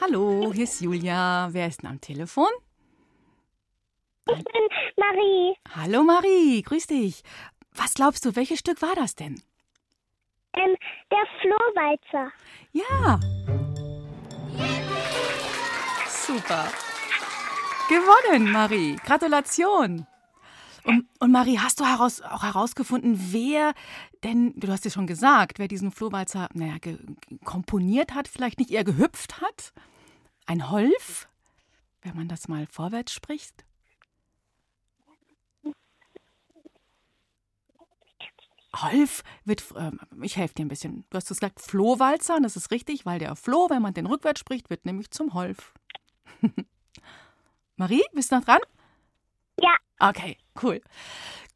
Hallo, 0.00 0.52
hier 0.52 0.64
ist 0.64 0.80
Julia. 0.80 1.48
Wer 1.50 1.66
ist 1.66 1.82
denn 1.82 1.90
am 1.90 2.00
Telefon? 2.00 2.46
Ich 4.28 4.36
bin 4.36 4.68
Marie. 4.96 5.56
Hallo 5.74 6.04
Marie, 6.04 6.62
grüß 6.62 6.86
dich. 6.86 7.22
Was 7.72 7.94
glaubst 7.94 8.24
du, 8.24 8.36
welches 8.36 8.60
Stück 8.60 8.80
war 8.80 8.94
das 8.94 9.16
denn? 9.16 9.42
Ähm, 10.54 10.76
der 11.10 11.26
Flohwalzer. 11.40 12.32
Ja. 12.72 13.18
Super. 16.06 16.68
Gewonnen, 17.88 18.52
Marie. 18.52 18.96
Gratulation. 19.04 20.06
Und, 20.88 21.06
und 21.18 21.32
Marie, 21.32 21.58
hast 21.58 21.80
du 21.80 21.84
heraus, 21.84 22.22
auch 22.22 22.42
herausgefunden, 22.42 23.30
wer 23.30 23.74
denn, 24.24 24.58
du 24.58 24.68
hast 24.68 24.86
ja 24.86 24.90
schon 24.90 25.06
gesagt, 25.06 25.58
wer 25.58 25.68
diesen 25.68 25.92
Flohwalzer 25.92 26.48
naja, 26.54 26.76
komponiert 27.44 28.14
hat, 28.14 28.26
vielleicht 28.26 28.58
nicht 28.58 28.70
eher 28.70 28.84
gehüpft 28.84 29.42
hat? 29.42 29.74
Ein 30.46 30.70
Holf, 30.70 31.28
wenn 32.00 32.16
man 32.16 32.26
das 32.26 32.48
mal 32.48 32.66
vorwärts 32.70 33.12
spricht? 33.12 33.66
Holf 38.74 39.24
wird, 39.44 39.70
äh, 39.76 39.90
ich 40.22 40.38
helfe 40.38 40.54
dir 40.54 40.64
ein 40.64 40.68
bisschen. 40.68 41.04
Du 41.10 41.18
hast 41.18 41.28
gesagt 41.28 41.60
Flohwalzer, 41.60 42.38
das 42.40 42.56
ist 42.56 42.70
richtig, 42.70 43.04
weil 43.04 43.18
der 43.18 43.36
Floh, 43.36 43.68
wenn 43.68 43.82
man 43.82 43.92
den 43.92 44.06
rückwärts 44.06 44.40
spricht, 44.40 44.70
wird 44.70 44.86
nämlich 44.86 45.10
zum 45.10 45.34
Holf. 45.34 45.74
Marie, 47.76 48.04
bist 48.14 48.32
du 48.32 48.36
noch 48.36 48.44
dran? 48.44 48.60
Ja. 49.60 49.76
Okay, 49.98 50.36
cool. 50.62 50.80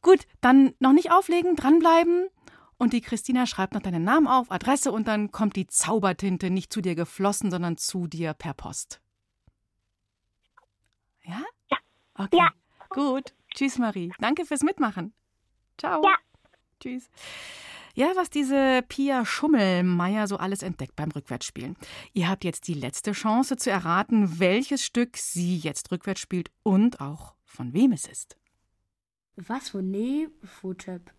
Gut, 0.03 0.27
dann 0.41 0.75
noch 0.81 0.93
nicht 0.93 1.13
auflegen, 1.13 1.57
dranbleiben. 1.57 2.29
Und 2.77 2.93
die 2.93 3.01
Christina 3.01 3.47
schreibt 3.47 3.75
noch 3.75 3.83
deinen 3.83 4.03
Namen 4.03 4.27
auf, 4.27 4.51
Adresse 4.51 4.91
und 4.91 5.07
dann 5.07 5.31
kommt 5.31 5.55
die 5.55 5.69
Zaubertinte 5.69 6.51
nicht 6.51 6.73
zu 6.73 6.81
dir 6.81 6.97
geflossen, 6.97 7.51
sondern 7.51 7.77
zu 7.77 8.09
dir 8.09 8.35
per 8.35 8.55
Post. 8.55 9.01
Ja? 11.23 11.45
Ja. 11.71 11.79
Okay. 12.15 12.39
Ja. 12.39 12.51
Gut. 12.89 13.35
Tschüss, 13.55 13.79
Marie. 13.79 14.13
Danke 14.19 14.45
fürs 14.45 14.63
Mitmachen. 14.63 15.15
Ciao. 15.79 16.03
Ja. 16.03 16.17
Tschüss. 16.81 17.09
Ja, 17.95 18.13
was 18.17 18.31
diese 18.31 18.83
Pia 18.89 19.25
Schummelmeier 19.25 20.27
so 20.27 20.39
alles 20.39 20.63
entdeckt 20.63 20.97
beim 20.97 21.11
Rückwärtsspielen. 21.11 21.77
Ihr 22.15 22.29
habt 22.29 22.43
jetzt 22.43 22.67
die 22.67 22.75
letzte 22.75 23.13
Chance 23.13 23.57
zu 23.57 23.71
erraten, 23.71 24.41
welches 24.41 24.83
Stück 24.85 25.19
sie 25.19 25.59
jetzt 25.59 25.93
rückwärts 25.93 26.21
spielt 26.21 26.51
und 26.63 27.01
auch 27.01 27.35
von 27.53 27.75
wem 27.75 27.93
es 27.93 28.07
ist. 28.07 28.39
Was 29.37 29.71
für 29.71 29.83
nee, 29.83 30.29
Futep. 30.43 31.13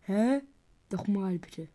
Hä? 0.00 0.40
Doch 0.88 1.06
mal 1.06 1.38
bitte. 1.38 1.68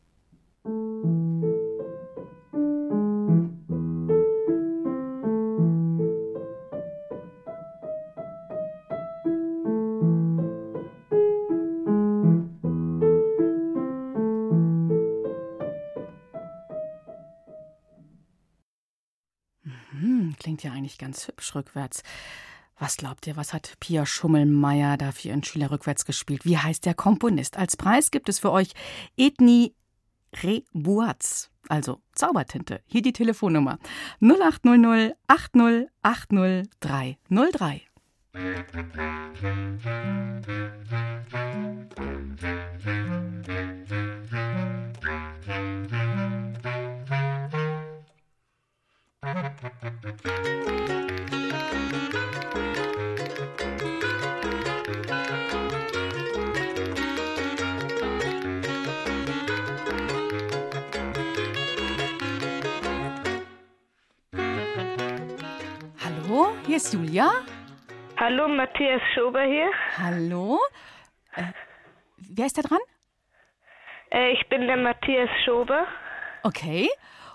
Ganz 21.15 21.27
hübsch 21.27 21.55
rückwärts. 21.55 22.03
Was 22.77 22.97
glaubt 22.97 23.25
ihr, 23.25 23.37
was 23.37 23.53
hat 23.53 23.75
Pia 23.79 24.05
Schummelmeier 24.05 24.97
da 24.97 25.13
für 25.13 25.29
ihren 25.29 25.45
Schüler 25.45 25.71
rückwärts 25.71 26.03
gespielt? 26.03 26.43
Wie 26.43 26.57
heißt 26.57 26.85
der 26.85 26.93
Komponist? 26.93 27.55
Als 27.57 27.77
Preis 27.77 28.11
gibt 28.11 28.27
es 28.27 28.39
für 28.39 28.51
euch 28.51 28.71
Ethnie 29.15 29.73
Rebuaz, 30.43 31.49
also 31.69 32.01
Zaubertinte. 32.13 32.81
Hier 32.85 33.01
die 33.01 33.13
Telefonnummer 33.13 33.79
0800 34.19 35.15
80 35.27 35.87
80 36.03 36.69
303. 36.81 37.81
Hallo, 49.25 49.33
hier 66.67 66.77
ist 66.77 66.93
Julia. 66.93 67.31
Hallo, 68.17 68.47
Matthias 68.47 69.01
Schober 69.15 69.41
hier. 69.41 69.71
Hallo. 69.97 70.59
Äh, 71.33 71.45
wer 72.17 72.45
ist 72.45 72.59
da 72.59 72.61
dran? 72.61 72.77
Äh, 74.11 74.33
ich 74.33 74.47
bin 74.49 74.67
der 74.67 74.77
Matthias 74.77 75.29
Schober. 75.43 75.87
Okay. 76.43 76.91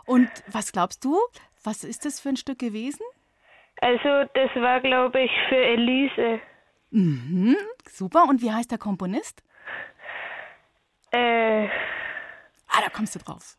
Und 0.07 0.31
was 0.46 0.70
glaubst 0.70 1.05
du? 1.05 1.18
Was 1.62 1.85
ist 1.85 2.05
das 2.05 2.20
für 2.20 2.31
ein 2.31 2.37
Stück 2.37 2.59
gewesen? 2.59 3.03
Also, 3.81 4.29
das 4.35 4.51
war, 4.57 4.81
glaube 4.81 5.23
ich, 5.23 5.31
für 5.49 5.57
Elise. 5.57 6.40
Mhm, 6.90 7.57
super. 7.88 8.25
Und 8.29 8.42
wie 8.42 8.53
heißt 8.53 8.70
der 8.70 8.79
Komponist? 8.79 9.42
Äh. 11.12 11.66
Ah, 11.66 12.81
da 12.83 12.90
kommst 12.92 13.14
du 13.14 13.18
drauf. 13.18 13.57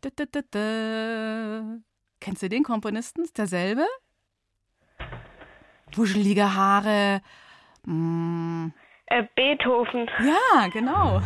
Da, 0.00 0.08
da, 0.14 0.24
da, 0.30 0.40
da. 0.50 1.78
Kennst 2.20 2.42
du 2.42 2.48
den 2.48 2.62
Komponisten? 2.62 3.24
Ist 3.24 3.38
derselbe? 3.38 3.86
Wuschelige 5.94 6.54
Haare. 6.54 7.22
Mm. 7.84 8.68
Äh, 9.06 9.24
Beethoven. 9.34 10.08
Ja, 10.24 10.68
genau. 10.68 11.20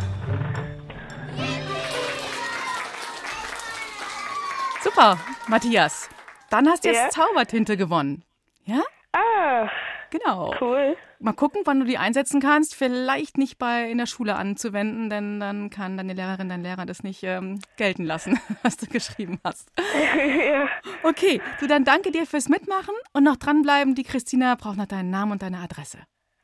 Super, 4.95 5.19
Matthias. 5.49 6.09
Dann 6.49 6.69
hast 6.69 6.85
du 6.85 6.87
Ja. 6.89 6.93
jetzt 7.03 7.15
Zaubertinte 7.15 7.75
gewonnen. 7.75 8.23
Ja? 8.63 8.81
Ah. 9.11 9.69
Genau. 10.09 10.55
Cool. 10.61 10.95
Mal 11.19 11.33
gucken, 11.33 11.63
wann 11.65 11.81
du 11.81 11.85
die 11.85 11.97
einsetzen 11.97 12.39
kannst. 12.39 12.75
Vielleicht 12.75 13.37
nicht 13.37 13.57
bei 13.57 13.89
in 13.89 13.97
der 13.97 14.05
Schule 14.05 14.37
anzuwenden, 14.37 15.09
denn 15.09 15.41
dann 15.41 15.69
kann 15.69 15.97
deine 15.97 16.13
Lehrerin, 16.13 16.47
dein 16.47 16.63
Lehrer 16.63 16.85
das 16.85 17.03
nicht 17.03 17.23
ähm, 17.23 17.59
gelten 17.75 18.05
lassen, 18.05 18.39
was 18.63 18.77
du 18.77 18.85
geschrieben 18.85 19.41
hast. 19.43 19.69
ja. 20.39 20.69
Okay, 21.03 21.41
du 21.59 21.67
dann 21.67 21.83
danke 21.83 22.11
dir 22.11 22.25
fürs 22.25 22.47
Mitmachen 22.47 22.95
und 23.11 23.25
noch 23.25 23.35
dranbleiben. 23.35 23.95
Die 23.95 24.03
Christina 24.03 24.55
braucht 24.55 24.77
noch 24.77 24.85
deinen 24.85 25.09
Namen 25.09 25.33
und 25.33 25.41
deine 25.41 25.57
Adresse. 25.57 25.97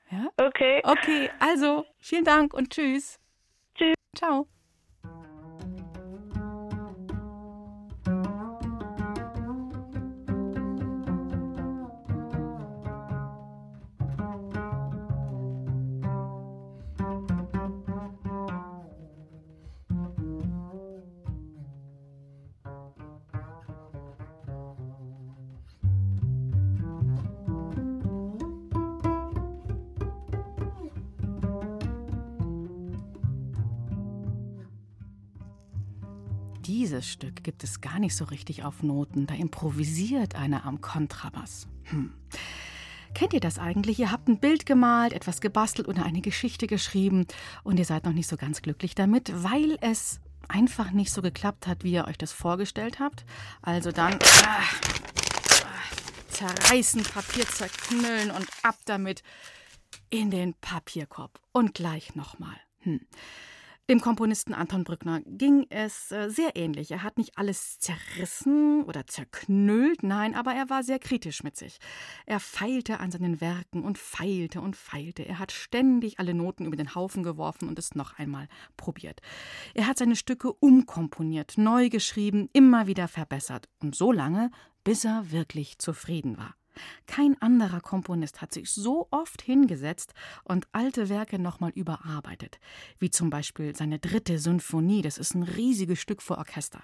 Ja? 0.09 0.27
Okay. 0.35 0.81
Okay, 0.83 1.29
also 1.39 1.85
vielen 1.99 2.25
Dank 2.25 2.53
und 2.53 2.71
tschüss. 2.71 3.17
Tschüss. 3.75 3.95
Ciao. 4.13 4.45
Dieses 36.71 37.05
Stück 37.05 37.43
gibt 37.43 37.65
es 37.65 37.81
gar 37.81 37.99
nicht 37.99 38.15
so 38.15 38.23
richtig 38.23 38.63
auf 38.63 38.81
Noten. 38.81 39.27
Da 39.27 39.33
improvisiert 39.33 40.35
einer 40.35 40.65
am 40.65 40.79
Kontrabass. 40.79 41.67
Hm. 41.83 42.13
Kennt 43.13 43.33
ihr 43.33 43.41
das 43.41 43.59
eigentlich? 43.59 43.99
Ihr 43.99 44.09
habt 44.09 44.29
ein 44.29 44.39
Bild 44.39 44.65
gemalt, 44.65 45.11
etwas 45.11 45.41
gebastelt 45.41 45.89
oder 45.89 46.05
eine 46.05 46.21
Geschichte 46.21 46.67
geschrieben 46.67 47.27
und 47.65 47.77
ihr 47.77 47.83
seid 47.83 48.05
noch 48.05 48.13
nicht 48.13 48.29
so 48.29 48.37
ganz 48.37 48.61
glücklich 48.61 48.95
damit, 48.95 49.43
weil 49.43 49.77
es 49.81 50.21
einfach 50.47 50.91
nicht 50.91 51.11
so 51.11 51.21
geklappt 51.21 51.67
hat, 51.67 51.83
wie 51.83 51.91
ihr 51.91 52.07
euch 52.07 52.17
das 52.17 52.31
vorgestellt 52.31 53.01
habt. 53.01 53.25
Also 53.61 53.91
dann 53.91 54.17
ah, 54.45 54.63
zerreißen, 56.29 57.03
Papier 57.03 57.45
zerknüllen 57.49 58.31
und 58.31 58.47
ab 58.63 58.77
damit 58.85 59.23
in 60.09 60.31
den 60.31 60.53
Papierkorb. 60.53 61.37
Und 61.51 61.73
gleich 61.73 62.15
nochmal. 62.15 62.55
Hm. 62.79 63.01
Dem 63.91 63.99
Komponisten 63.99 64.53
Anton 64.53 64.85
Brückner 64.85 65.19
ging 65.25 65.67
es 65.69 66.13
äh, 66.13 66.29
sehr 66.29 66.55
ähnlich. 66.55 66.91
Er 66.91 67.03
hat 67.03 67.17
nicht 67.17 67.37
alles 67.37 67.77
zerrissen 67.77 68.85
oder 68.85 69.05
zerknüllt, 69.05 70.01
nein, 70.01 70.33
aber 70.33 70.53
er 70.53 70.69
war 70.69 70.81
sehr 70.81 70.97
kritisch 70.97 71.43
mit 71.43 71.57
sich. 71.57 71.77
Er 72.25 72.39
feilte 72.39 73.01
an 73.01 73.11
seinen 73.11 73.41
Werken 73.41 73.83
und 73.83 73.97
feilte 73.97 74.61
und 74.61 74.77
feilte. 74.77 75.27
Er 75.27 75.39
hat 75.39 75.51
ständig 75.51 76.21
alle 76.21 76.33
Noten 76.33 76.65
über 76.65 76.77
den 76.77 76.95
Haufen 76.95 77.21
geworfen 77.21 77.67
und 77.67 77.77
es 77.77 77.93
noch 77.93 78.17
einmal 78.17 78.47
probiert. 78.77 79.19
Er 79.73 79.87
hat 79.87 79.97
seine 79.97 80.15
Stücke 80.15 80.53
umkomponiert, 80.53 81.57
neu 81.57 81.89
geschrieben, 81.89 82.47
immer 82.53 82.87
wieder 82.87 83.09
verbessert 83.09 83.67
und 83.81 83.93
so 83.93 84.13
lange, 84.13 84.51
bis 84.85 85.03
er 85.03 85.31
wirklich 85.31 85.79
zufrieden 85.79 86.37
war. 86.37 86.55
Kein 87.07 87.41
anderer 87.41 87.81
Komponist 87.81 88.41
hat 88.41 88.53
sich 88.53 88.71
so 88.71 89.07
oft 89.11 89.41
hingesetzt 89.41 90.13
und 90.43 90.67
alte 90.71 91.09
Werke 91.09 91.39
nochmal 91.39 91.71
überarbeitet, 91.71 92.59
wie 92.99 93.09
zum 93.09 93.29
Beispiel 93.29 93.75
seine 93.75 93.99
dritte 93.99 94.39
Sinfonie, 94.39 95.01
das 95.01 95.17
ist 95.17 95.35
ein 95.35 95.43
riesiges 95.43 95.99
Stück 95.99 96.21
für 96.21 96.37
Orchester. 96.37 96.83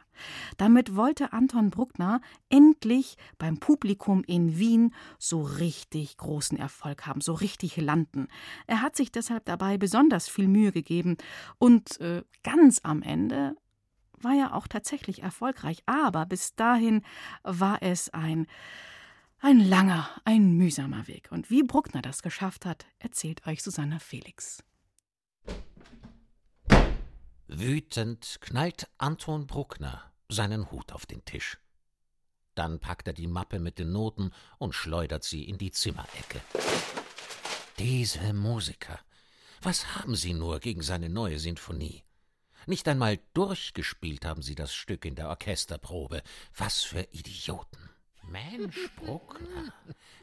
Damit 0.57 0.95
wollte 0.95 1.33
Anton 1.33 1.69
Bruckner 1.69 2.21
endlich 2.49 3.17
beim 3.37 3.59
Publikum 3.59 4.23
in 4.25 4.57
Wien 4.57 4.93
so 5.17 5.41
richtig 5.41 6.17
großen 6.17 6.57
Erfolg 6.57 7.05
haben, 7.05 7.21
so 7.21 7.33
richtig 7.33 7.77
landen. 7.77 8.27
Er 8.65 8.81
hat 8.81 8.95
sich 8.95 9.11
deshalb 9.11 9.45
dabei 9.45 9.77
besonders 9.77 10.27
viel 10.29 10.47
Mühe 10.47 10.71
gegeben 10.71 11.17
und 11.57 11.99
äh, 12.01 12.23
ganz 12.43 12.79
am 12.83 13.01
Ende 13.01 13.55
war 14.19 14.35
er 14.35 14.55
auch 14.55 14.67
tatsächlich 14.67 15.23
erfolgreich, 15.23 15.83
aber 15.85 16.25
bis 16.25 16.55
dahin 16.55 17.03
war 17.43 17.81
es 17.81 18.09
ein 18.13 18.47
ein 19.39 19.59
langer, 19.59 20.09
ein 20.25 20.53
mühsamer 20.53 21.07
Weg. 21.07 21.29
Und 21.31 21.49
wie 21.49 21.63
Bruckner 21.63 22.01
das 22.01 22.21
geschafft 22.21 22.65
hat, 22.65 22.85
erzählt 22.99 23.45
euch 23.47 23.63
Susanna 23.63 23.99
Felix. 23.99 24.63
Wütend 27.47 28.37
knallt 28.41 28.89
Anton 28.97 29.47
Bruckner 29.47 30.11
seinen 30.29 30.69
Hut 30.71 30.91
auf 30.91 31.05
den 31.05 31.23
Tisch. 31.23 31.57
Dann 32.55 32.79
packt 32.79 33.07
er 33.07 33.13
die 33.13 33.27
Mappe 33.27 33.59
mit 33.59 33.79
den 33.79 33.91
Noten 33.91 34.31
und 34.57 34.73
schleudert 34.73 35.23
sie 35.23 35.43
in 35.43 35.57
die 35.57 35.71
Zimmerecke. 35.71 36.41
Diese 37.79 38.33
Musiker, 38.33 38.99
was 39.61 39.95
haben 39.95 40.15
sie 40.15 40.33
nur 40.33 40.59
gegen 40.59 40.81
seine 40.81 41.09
neue 41.09 41.39
Sinfonie? 41.39 42.03
Nicht 42.65 42.87
einmal 42.87 43.19
durchgespielt 43.33 44.25
haben 44.25 44.41
sie 44.41 44.55
das 44.55 44.73
Stück 44.73 45.05
in 45.05 45.15
der 45.15 45.29
Orchesterprobe. 45.29 46.21
Was 46.55 46.83
für 46.83 47.07
Idioten. 47.11 47.89
Mensch, 48.29 48.89
Bruckner, 48.97 49.73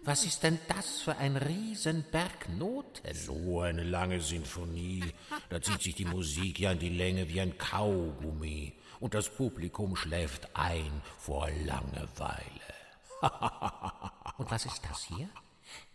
was 0.02 0.24
ist 0.24 0.42
denn 0.42 0.58
das 0.68 1.00
für 1.00 1.16
ein 1.16 1.36
Riesenberg 1.36 2.48
Noten? 2.50 3.14
So 3.14 3.60
eine 3.60 3.82
lange 3.82 4.20
Sinfonie. 4.20 5.02
Da 5.48 5.62
zieht 5.62 5.82
sich 5.82 5.94
die 5.94 6.04
Musik 6.04 6.60
ja 6.60 6.72
in 6.72 6.78
die 6.78 6.90
Länge 6.90 7.28
wie 7.28 7.40
ein 7.40 7.56
Kaugummi. 7.56 8.74
Und 9.00 9.14
das 9.14 9.30
Publikum 9.30 9.96
schläft 9.96 10.54
ein 10.54 11.02
vor 11.18 11.48
Langeweile. 11.64 12.74
Und 14.36 14.50
was 14.50 14.66
ist 14.66 14.82
das 14.84 15.04
hier? 15.04 15.28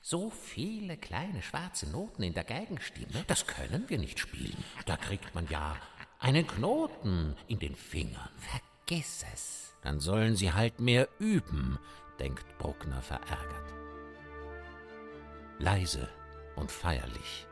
So 0.02 0.32
viele 0.32 0.98
kleine 0.98 1.42
schwarze 1.42 1.88
Noten 1.90 2.24
in 2.24 2.34
der 2.34 2.44
Geigenstimme, 2.44 3.24
das 3.28 3.46
können 3.46 3.88
wir 3.90 4.00
nicht 4.00 4.18
spielen. 4.18 4.64
Da 4.86 4.98
kriegt 4.98 5.36
man 5.36 5.48
ja 5.50 5.78
einen 6.20 6.48
Knoten 6.48 7.36
in 7.48 7.60
den 7.60 7.76
Fingern. 7.76 8.30
Vergiss 8.40 9.24
es. 9.34 9.69
Dann 9.82 10.00
sollen 10.00 10.36
sie 10.36 10.52
halt 10.52 10.80
mehr 10.80 11.08
üben, 11.20 11.80
denkt 12.20 12.46
Bruckner 12.58 13.02
verärgert. 13.02 13.74
Leise 15.58 16.08
und 16.56 16.72
feierlich, 16.72 17.48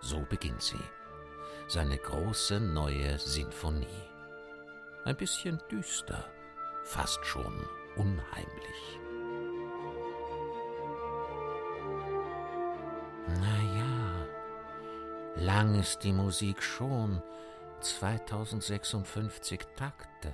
so 0.00 0.20
beginnt 0.28 0.62
sie, 0.62 0.82
seine 1.68 1.96
große 1.96 2.60
neue 2.60 3.18
Sinfonie. 3.18 3.86
Ein 5.04 5.16
bisschen 5.16 5.60
düster, 5.70 6.24
fast 6.84 7.24
schon 7.24 7.66
unheimlich. 7.96 9.00
Na 13.40 13.58
ja, 13.76 14.26
lang 15.36 15.78
ist 15.78 16.02
die 16.02 16.12
Musik 16.12 16.62
schon, 16.62 17.22
2056 17.80 19.60
Takte. 19.76 20.32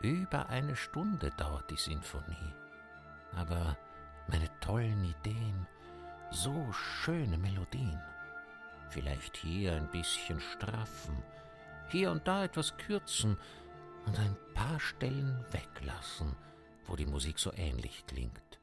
Über 0.00 0.48
eine 0.48 0.76
Stunde 0.76 1.30
dauert 1.36 1.70
die 1.70 1.76
Sinfonie. 1.76 2.54
Aber 3.34 3.76
meine 4.28 4.48
tollen 4.60 5.04
Ideen, 5.04 5.66
so 6.30 6.72
schöne 6.72 7.38
Melodien. 7.38 8.00
Vielleicht 8.88 9.36
hier 9.36 9.74
ein 9.74 9.90
bisschen 9.90 10.40
straffen, 10.40 11.22
hier 11.88 12.10
und 12.10 12.26
da 12.28 12.44
etwas 12.44 12.76
kürzen 12.76 13.38
und 14.06 14.18
ein 14.18 14.36
paar 14.54 14.78
Stellen 14.78 15.44
weglassen, 15.50 16.36
wo 16.86 16.96
die 16.96 17.06
Musik 17.06 17.38
so 17.38 17.52
ähnlich 17.54 18.04
klingt. 18.06 18.60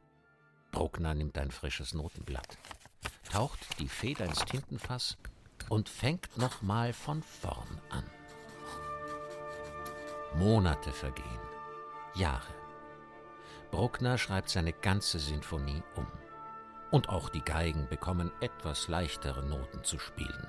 Bruckner 0.72 1.14
nimmt 1.14 1.38
ein 1.38 1.52
frisches 1.52 1.94
Notenblatt, 1.94 2.58
taucht 3.30 3.80
die 3.80 3.90
Feder 3.90 4.26
ins 4.26 4.46
Tintenfass 4.46 5.18
und 5.70 5.90
fängt 5.90 6.38
nochmal 6.38 6.94
von 6.94 7.24
vorn. 7.24 7.71
Monate 10.36 10.92
vergehen, 10.92 11.40
Jahre. 12.16 12.54
Bruckner 13.70 14.18
schreibt 14.18 14.50
seine 14.50 14.74
ganze 14.74 15.20
Sinfonie 15.20 15.84
um. 15.96 16.08
Und 16.90 17.10
auch 17.10 17.30
die 17.30 17.44
Geigen 17.44 17.88
bekommen 17.90 18.32
etwas 18.42 18.88
leichtere 18.88 19.44
Noten 19.44 19.84
zu 19.84 19.98
spielen. 19.98 20.48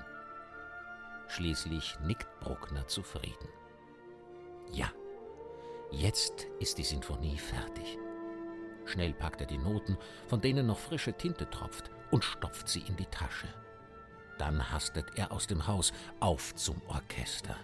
Schließlich 1.27 1.97
nickt 2.01 2.27
Bruckner 2.41 2.85
zufrieden. 2.87 3.47
Ja, 4.71 4.91
jetzt 5.91 6.47
ist 6.59 6.77
die 6.77 6.83
Sinfonie 6.83 7.37
fertig. 7.37 7.97
Schnell 8.85 9.13
packt 9.13 9.41
er 9.41 9.47
die 9.47 9.57
Noten, 9.57 9.97
von 10.27 10.41
denen 10.41 10.67
noch 10.67 10.79
frische 10.79 11.13
Tinte 11.13 11.49
tropft, 11.49 11.91
und 12.11 12.23
stopft 12.23 12.67
sie 12.67 12.81
in 12.81 12.95
die 12.95 13.05
Tasche. 13.07 13.47
Dann 14.37 14.71
hastet 14.71 15.05
er 15.15 15.31
aus 15.31 15.47
dem 15.47 15.65
Haus 15.65 15.93
auf 16.19 16.53
zum 16.55 16.81
Orchester. 16.87 17.55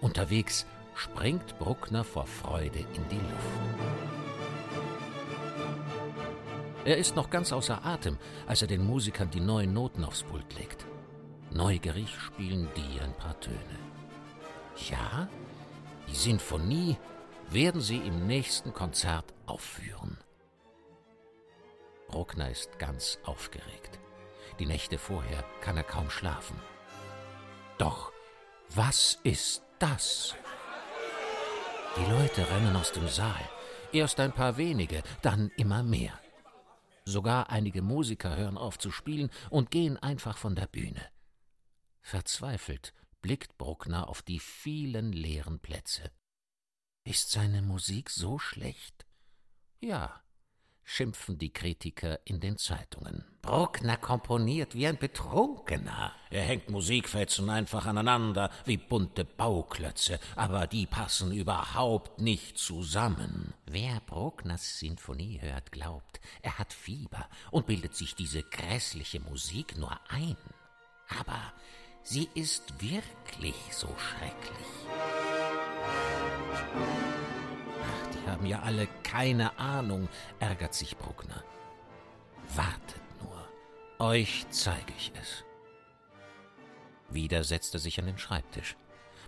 Unterwegs 0.00 0.66
springt 0.96 1.58
Bruckner 1.58 2.02
vor 2.04 2.26
Freude 2.26 2.78
in 2.78 3.08
die 3.10 3.16
Luft. 3.16 3.96
Er 6.84 6.96
ist 6.96 7.16
noch 7.16 7.30
ganz 7.30 7.52
außer 7.52 7.84
Atem, 7.84 8.16
als 8.46 8.62
er 8.62 8.68
den 8.68 8.84
Musikern 8.84 9.30
die 9.30 9.40
neuen 9.40 9.72
Noten 9.74 10.04
aufs 10.04 10.22
Pult 10.22 10.56
legt. 10.56 10.86
Neugierig 11.50 12.18
spielen 12.18 12.68
die 12.76 13.00
ein 13.00 13.12
paar 13.14 13.38
Töne. 13.40 13.78
Ja, 14.90 15.28
die 16.08 16.14
Sinfonie 16.14 16.96
werden 17.50 17.80
sie 17.80 17.98
im 17.98 18.26
nächsten 18.26 18.72
Konzert 18.72 19.34
aufführen. 19.46 20.18
Bruckner 22.08 22.50
ist 22.50 22.78
ganz 22.78 23.18
aufgeregt. 23.24 23.98
Die 24.58 24.66
Nächte 24.66 24.96
vorher 24.96 25.44
kann 25.60 25.76
er 25.76 25.82
kaum 25.82 26.08
schlafen. 26.08 26.58
Doch 27.78 28.12
was 28.74 29.18
ist 29.22 29.62
das? 29.78 30.34
Die 31.98 32.10
Leute 32.10 32.46
rennen 32.50 32.76
aus 32.76 32.92
dem 32.92 33.08
Saal. 33.08 33.48
Erst 33.90 34.20
ein 34.20 34.32
paar 34.32 34.58
wenige, 34.58 35.02
dann 35.22 35.50
immer 35.56 35.82
mehr. 35.82 36.20
Sogar 37.06 37.48
einige 37.48 37.80
Musiker 37.80 38.36
hören 38.36 38.58
auf 38.58 38.78
zu 38.78 38.90
spielen 38.90 39.30
und 39.48 39.70
gehen 39.70 39.96
einfach 39.96 40.36
von 40.36 40.54
der 40.54 40.66
Bühne. 40.66 41.08
Verzweifelt 42.02 42.92
blickt 43.22 43.56
Bruckner 43.56 44.08
auf 44.08 44.20
die 44.20 44.40
vielen 44.40 45.12
leeren 45.12 45.58
Plätze. 45.58 46.10
Ist 47.04 47.30
seine 47.30 47.62
Musik 47.62 48.10
so 48.10 48.38
schlecht? 48.38 49.06
Ja, 49.80 50.20
schimpfen 50.88 51.36
die 51.36 51.52
Kritiker 51.52 52.20
in 52.24 52.38
den 52.38 52.56
Zeitungen. 52.56 53.24
Bruckner 53.42 53.96
komponiert 53.96 54.74
wie 54.74 54.86
ein 54.86 54.98
Betrunkener. 54.98 56.12
Er 56.30 56.42
hängt 56.42 56.70
Musikfetzen 56.70 57.50
einfach 57.50 57.86
aneinander 57.86 58.50
wie 58.64 58.76
bunte 58.76 59.24
Bauklötze, 59.24 60.20
aber 60.36 60.68
die 60.68 60.86
passen 60.86 61.32
überhaupt 61.32 62.20
nicht 62.20 62.56
zusammen. 62.56 63.52
Wer 63.66 64.00
Bruckners 64.06 64.78
Sinfonie 64.78 65.40
hört, 65.42 65.72
glaubt, 65.72 66.20
er 66.40 66.58
hat 66.58 66.72
Fieber 66.72 67.28
und 67.50 67.66
bildet 67.66 67.96
sich 67.96 68.14
diese 68.14 68.44
grässliche 68.44 69.20
Musik 69.20 69.76
nur 69.76 69.98
ein. 70.08 70.36
Aber 71.20 71.52
sie 72.02 72.28
ist 72.34 72.80
wirklich 72.80 73.56
so 73.72 73.88
schrecklich. 73.98 74.66
Haben 78.26 78.46
ja 78.46 78.60
alle 78.60 78.88
keine 79.02 79.58
Ahnung, 79.58 80.08
ärgert 80.40 80.74
sich 80.74 80.96
Bruckner. 80.96 81.44
Wartet 82.54 83.02
nur, 83.22 83.48
euch 83.98 84.46
zeige 84.50 84.92
ich 84.98 85.12
es. 85.20 85.44
Wieder 87.08 87.44
setzt 87.44 87.74
er 87.74 87.80
sich 87.80 87.98
an 87.98 88.06
den 88.06 88.18
Schreibtisch. 88.18 88.76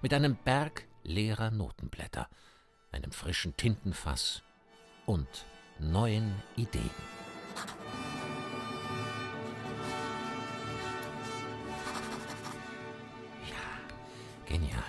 Mit 0.03 0.13
einem 0.13 0.37
Berg 0.37 0.87
leerer 1.05 1.51
Notenblätter, 1.51 2.29
einem 2.93 3.13
frischen 3.13 3.57
Tintenfass 3.57 4.43
und 5.07 5.29
neuen 5.79 6.35
Ideen. 6.57 6.91
Ja, 13.49 14.47
genial. 14.47 14.83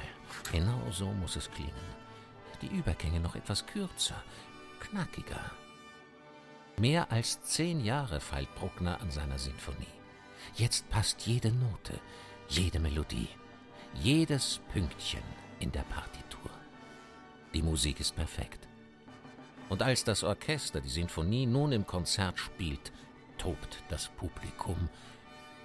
Genau 0.51 0.91
so 0.91 1.11
muss 1.13 1.35
es 1.35 1.49
klingen. 1.51 1.88
Die 2.61 2.67
Übergänge 2.67 3.19
noch 3.19 3.35
etwas 3.35 3.65
kürzer, 3.65 4.21
knackiger. 4.79 5.51
Mehr 6.77 7.11
als 7.11 7.41
zehn 7.43 7.83
Jahre 7.83 8.19
feilt 8.19 8.53
Bruckner 8.55 9.01
an 9.01 9.11
seiner 9.11 9.37
Sinfonie. 9.37 9.87
Jetzt 10.55 10.89
passt 10.89 11.21
jede 11.27 11.51
Note, 11.51 11.99
jede 12.47 12.79
Melodie, 12.79 13.27
jedes 14.01 14.61
Pünktchen 14.71 15.23
in 15.59 15.71
der 15.71 15.83
Partitur. 15.83 16.51
Die 17.53 17.61
Musik 17.61 17.99
ist 17.99 18.15
perfekt. 18.15 18.67
Und 19.69 19.81
als 19.81 20.03
das 20.03 20.23
Orchester 20.23 20.81
die 20.81 20.89
Sinfonie 20.89 21.45
nun 21.45 21.71
im 21.71 21.85
Konzert 21.85 22.39
spielt, 22.39 22.91
tobt 23.37 23.83
das 23.89 24.07
Publikum 24.09 24.89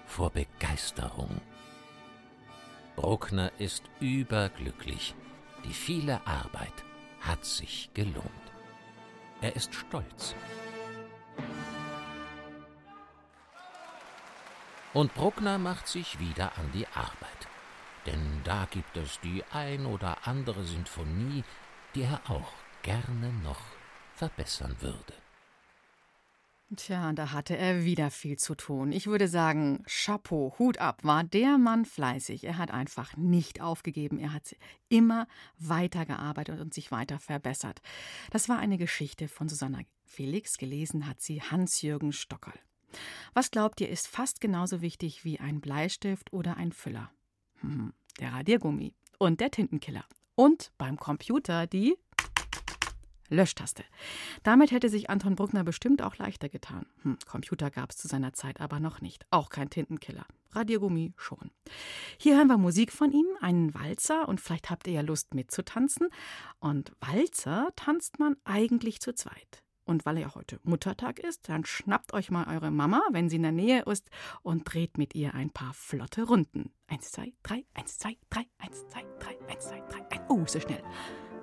vor 0.07 0.31
Begeisterung. 0.31 1.41
Bruckner 2.97 3.51
ist 3.59 3.85
überglücklich. 4.01 5.15
Die 5.65 5.73
viele 5.73 6.27
Arbeit 6.27 6.85
hat 7.21 7.45
sich 7.45 7.91
gelohnt. 7.95 8.53
Er 9.41 9.57
ist 9.57 9.75
stolz. 9.75 10.35
Und 14.93 15.13
Bruckner 15.15 15.59
macht 15.59 15.89
sich 15.89 16.21
wieder 16.21 16.57
an 16.57 16.71
die 16.73 16.87
Arbeit. 16.89 17.49
Denn 18.07 18.43
da 18.45 18.67
gibt 18.71 18.97
es 18.97 19.19
die 19.21 19.43
ein 19.53 19.87
oder 19.87 20.19
andere 20.27 20.65
Sinfonie, 20.65 21.43
die 21.95 22.03
er 22.03 22.21
auch 22.29 22.53
gerne 22.83 23.33
noch 23.43 23.61
verbessern 24.15 24.77
würde. 24.81 25.24
Tja, 26.77 27.13
da 27.13 27.31
hatte 27.33 27.57
er 27.57 27.85
wieder 27.85 28.11
viel 28.11 28.39
zu 28.39 28.55
tun. 28.55 28.91
Ich 28.91 29.07
würde 29.07 29.29
sagen, 29.29 29.85
Chapeau, 29.87 30.55
Hut 30.59 30.79
ab, 30.79 31.05
war 31.05 31.23
der 31.23 31.59
Mann 31.59 31.85
fleißig. 31.85 32.45
Er 32.45 32.59
hat 32.59 32.71
einfach 32.71 33.17
nicht 33.17 33.61
aufgegeben. 33.61 34.19
Er 34.19 34.33
hat 34.33 34.57
immer 34.89 35.29
weitergearbeitet 35.59 36.61
und 36.61 36.73
sich 36.73 36.91
weiter 36.91 37.19
verbessert. 37.19 37.81
Das 38.31 38.49
war 38.49 38.59
eine 38.59 38.79
Geschichte 38.79 39.29
von 39.29 39.49
Susanna 39.49 39.81
Felix. 40.05 40.57
Gelesen 40.57 41.07
hat 41.07 41.21
sie 41.21 41.43
Hans-Jürgen 41.43 42.13
Stockerl. 42.13 42.59
Was 43.35 43.51
glaubt 43.51 43.81
ihr, 43.81 43.89
ist 43.89 44.09
fast 44.09 44.41
genauso 44.41 44.81
wichtig 44.81 45.25
wie 45.25 45.41
ein 45.41 45.61
Bleistift 45.61 46.33
oder 46.33 46.57
ein 46.57 46.73
Füller? 46.73 47.11
Hm, 47.61 47.93
der 48.21 48.33
Radiergummi 48.33 48.95
und 49.19 49.41
der 49.41 49.51
Tintenkiller. 49.51 50.05
Und 50.35 50.73
beim 50.79 50.97
Computer 50.97 51.67
die 51.67 51.97
Löschtaste. 53.29 53.85
Damit 54.43 54.71
hätte 54.71 54.89
sich 54.89 55.11
Anton 55.11 55.37
Bruckner 55.37 55.65
bestimmt 55.65 56.03
auch 56.03 56.17
leichter 56.17 56.49
getan. 56.49 56.87
Hm, 57.03 57.19
Computer 57.27 57.71
gab 57.71 57.91
es 57.91 57.97
zu 57.97 58.09
seiner 58.09 58.33
Zeit 58.33 58.61
aber 58.61 58.81
noch 58.81 59.01
nicht. 59.01 59.27
Auch 59.31 59.49
kein 59.49 59.71
Tintenkiller. 59.71 60.27
Radiergummi 60.53 61.13
schon. 61.17 61.51
Hier 62.19 62.37
hören 62.37 62.49
wir 62.49 62.59
Musik 62.59 62.93
von 62.93 63.11
ihm, 63.11 63.27
einen 63.41 63.75
Walzer 63.75 64.29
und 64.29 64.41
vielleicht 64.41 64.71
habt 64.71 64.87
ihr 64.87 64.93
ja 64.93 65.01
Lust 65.01 65.35
mitzutanzen. 65.35 66.09
Und 66.61 66.93
Walzer 67.01 67.71
tanzt 67.77 68.19
man 68.19 68.37
eigentlich 68.45 69.01
zu 69.01 69.15
zweit. 69.15 69.63
Und 69.87 70.07
weil 70.07 70.19
ja 70.19 70.35
heute 70.35 70.61
Muttertag 70.63 71.19
ist, 71.19 71.49
dann 71.49 71.67
schnappt 71.67 72.15
euch 72.15 72.31
mal 72.31 72.49
eure 72.49 72.71
Mama, 72.71 73.03
wenn 73.11 73.29
sie 73.29 73.37
in 73.37 73.43
der 73.43 73.53
Nähe 73.53 73.83
ist, 73.83 74.09
und 74.43 74.63
dreht 74.65 74.97
mit 74.97 75.15
ihr 75.15 75.35
ein 75.35 75.51
paar 75.51 75.75
flotte 75.75 76.23
Runden. 76.23 76.73
Eins, 76.87 77.11
zwei, 77.13 77.35
drei, 77.43 77.67
eins, 77.75 77.99
zwei, 77.99 78.17
drei, 78.31 78.47
eins, 78.59 78.87
zwei, 78.89 79.05
drei, 79.21 79.39
eins, 79.47 79.69
zwei, 79.69 79.81
drei, 79.91 80.09
ein. 80.11 80.21
Oh, 80.29 80.45
so 80.47 80.59
schnell. 80.59 80.83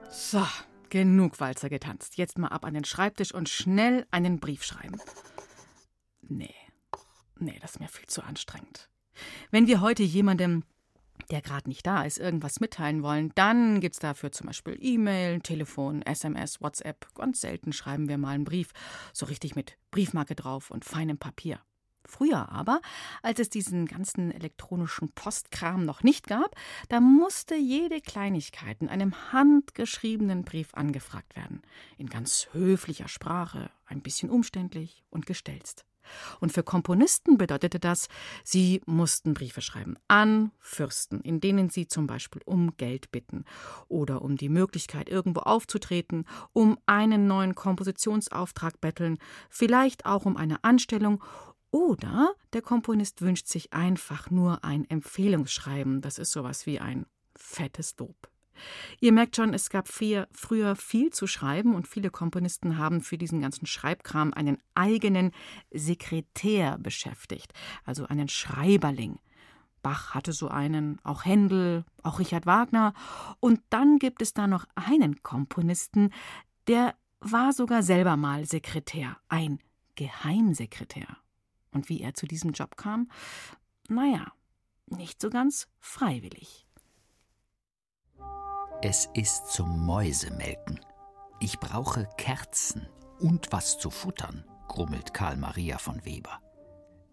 So, 0.09 0.45
genug 0.89 1.39
Walzer 1.39 1.69
getanzt. 1.69 2.17
Jetzt 2.17 2.37
mal 2.37 2.47
ab 2.47 2.65
an 2.65 2.73
den 2.73 2.85
Schreibtisch 2.85 3.33
und 3.33 3.49
schnell 3.49 4.05
einen 4.11 4.39
Brief 4.39 4.63
schreiben. 4.63 4.99
Nee, 6.21 6.55
nee, 7.37 7.57
das 7.61 7.71
ist 7.71 7.79
mir 7.79 7.87
viel 7.87 8.07
zu 8.07 8.23
anstrengend. 8.23 8.89
Wenn 9.51 9.67
wir 9.67 9.81
heute 9.81 10.03
jemandem, 10.03 10.63
der 11.31 11.41
gerade 11.41 11.69
nicht 11.69 11.85
da 11.85 12.03
ist, 12.03 12.17
irgendwas 12.17 12.59
mitteilen 12.59 13.03
wollen, 13.03 13.31
dann 13.35 13.79
gibt's 13.79 13.99
dafür 13.99 14.31
zum 14.31 14.47
Beispiel 14.47 14.77
E-Mail, 14.79 15.39
Telefon, 15.39 16.01
SMS, 16.01 16.61
WhatsApp. 16.61 17.07
Ganz 17.15 17.41
selten 17.41 17.73
schreiben 17.73 18.07
wir 18.07 18.17
mal 18.17 18.35
einen 18.35 18.45
Brief, 18.45 18.71
so 19.13 19.25
richtig 19.25 19.55
mit 19.55 19.77
Briefmarke 19.91 20.35
drauf 20.35 20.71
und 20.71 20.85
feinem 20.85 21.17
Papier. 21.17 21.59
Früher 22.07 22.49
aber, 22.49 22.81
als 23.23 23.39
es 23.39 23.49
diesen 23.49 23.87
ganzen 23.87 24.31
elektronischen 24.31 25.11
Postkram 25.13 25.85
noch 25.85 26.03
nicht 26.03 26.27
gab, 26.27 26.55
da 26.89 26.99
musste 26.99 27.55
jede 27.55 27.99
Kleinigkeit 27.99 28.81
in 28.81 28.89
einem 28.89 29.31
handgeschriebenen 29.31 30.43
Brief 30.43 30.73
angefragt 30.75 31.35
werden. 31.35 31.63
In 31.97 32.07
ganz 32.07 32.47
höflicher 32.51 33.07
Sprache, 33.07 33.71
ein 33.85 34.01
bisschen 34.01 34.29
umständlich 34.29 35.03
und 35.09 35.25
gestelzt. 35.25 35.85
Und 36.39 36.51
für 36.51 36.63
Komponisten 36.63 37.37
bedeutete 37.37 37.79
das, 37.79 38.07
sie 38.43 38.81
mussten 38.85 39.33
Briefe 39.33 39.61
schreiben 39.61 39.95
an 40.07 40.51
Fürsten, 40.59 41.21
in 41.21 41.39
denen 41.39 41.69
sie 41.69 41.87
zum 41.87 42.07
Beispiel 42.07 42.41
um 42.45 42.75
Geld 42.77 43.11
bitten 43.11 43.45
oder 43.87 44.21
um 44.21 44.37
die 44.37 44.49
Möglichkeit, 44.49 45.09
irgendwo 45.09 45.41
aufzutreten, 45.41 46.25
um 46.53 46.77
einen 46.85 47.27
neuen 47.27 47.55
Kompositionsauftrag 47.55 48.81
betteln, 48.81 49.17
vielleicht 49.49 50.05
auch 50.05 50.25
um 50.25 50.37
eine 50.37 50.63
Anstellung 50.63 51.23
oder 51.71 52.33
der 52.53 52.61
Komponist 52.61 53.21
wünscht 53.21 53.47
sich 53.47 53.73
einfach 53.73 54.31
nur 54.31 54.63
ein 54.63 54.89
Empfehlungsschreiben. 54.89 55.99
Das 56.01 56.19
ist 56.19 56.31
sowas 56.31 56.65
wie 56.65 56.79
ein 56.79 57.05
fettes 57.35 57.95
Lob. 57.97 58.29
Ihr 58.99 59.11
merkt 59.11 59.35
schon, 59.35 59.53
es 59.53 59.69
gab 59.69 59.87
früher, 59.87 60.27
viel 60.75 61.11
zu 61.11 61.27
schreiben 61.27 61.75
und 61.75 61.87
viele 61.87 62.09
Komponisten 62.09 62.77
haben 62.77 63.01
für 63.01 63.17
diesen 63.17 63.41
ganzen 63.41 63.65
Schreibkram 63.65 64.33
einen 64.33 64.57
eigenen 64.73 65.31
Sekretär 65.71 66.77
beschäftigt, 66.77 67.53
also 67.83 68.05
einen 68.07 68.29
Schreiberling. 68.29 69.19
Bach 69.81 70.15
hatte 70.15 70.33
so 70.33 70.47
einen, 70.47 70.99
auch 71.03 71.25
Händel, 71.25 71.85
auch 72.01 72.17
Richard 72.17 72.47
Wagner. 72.47 72.93
Und 73.39 73.61
dann 73.69 73.99
gibt 73.99 74.21
es 74.23 74.33
da 74.33 74.47
noch 74.47 74.65
einen 74.73 75.21
Komponisten, 75.21 76.11
der 76.67 76.95
war 77.19 77.53
sogar 77.53 77.83
selber 77.83 78.17
mal 78.17 78.45
Sekretär, 78.45 79.17
ein 79.29 79.59
Geheimsekretär. 79.95 81.17
Und 81.71 81.89
wie 81.89 82.01
er 82.01 82.13
zu 82.15 82.25
diesem 82.25 82.51
Job 82.51 82.77
kam? 82.77 83.09
Naja, 83.87 84.31
nicht 84.87 85.21
so 85.21 85.29
ganz 85.29 85.67
freiwillig. 85.79 86.64
Es 88.81 89.09
ist 89.13 89.47
zum 89.47 89.85
Mäusemelken. 89.85 90.79
Ich 91.39 91.59
brauche 91.59 92.07
Kerzen 92.17 92.87
und 93.19 93.51
was 93.51 93.79
zu 93.79 93.89
futtern, 93.89 94.43
grummelt 94.67 95.13
Karl 95.13 95.37
Maria 95.37 95.77
von 95.77 96.03
Weber. 96.05 96.41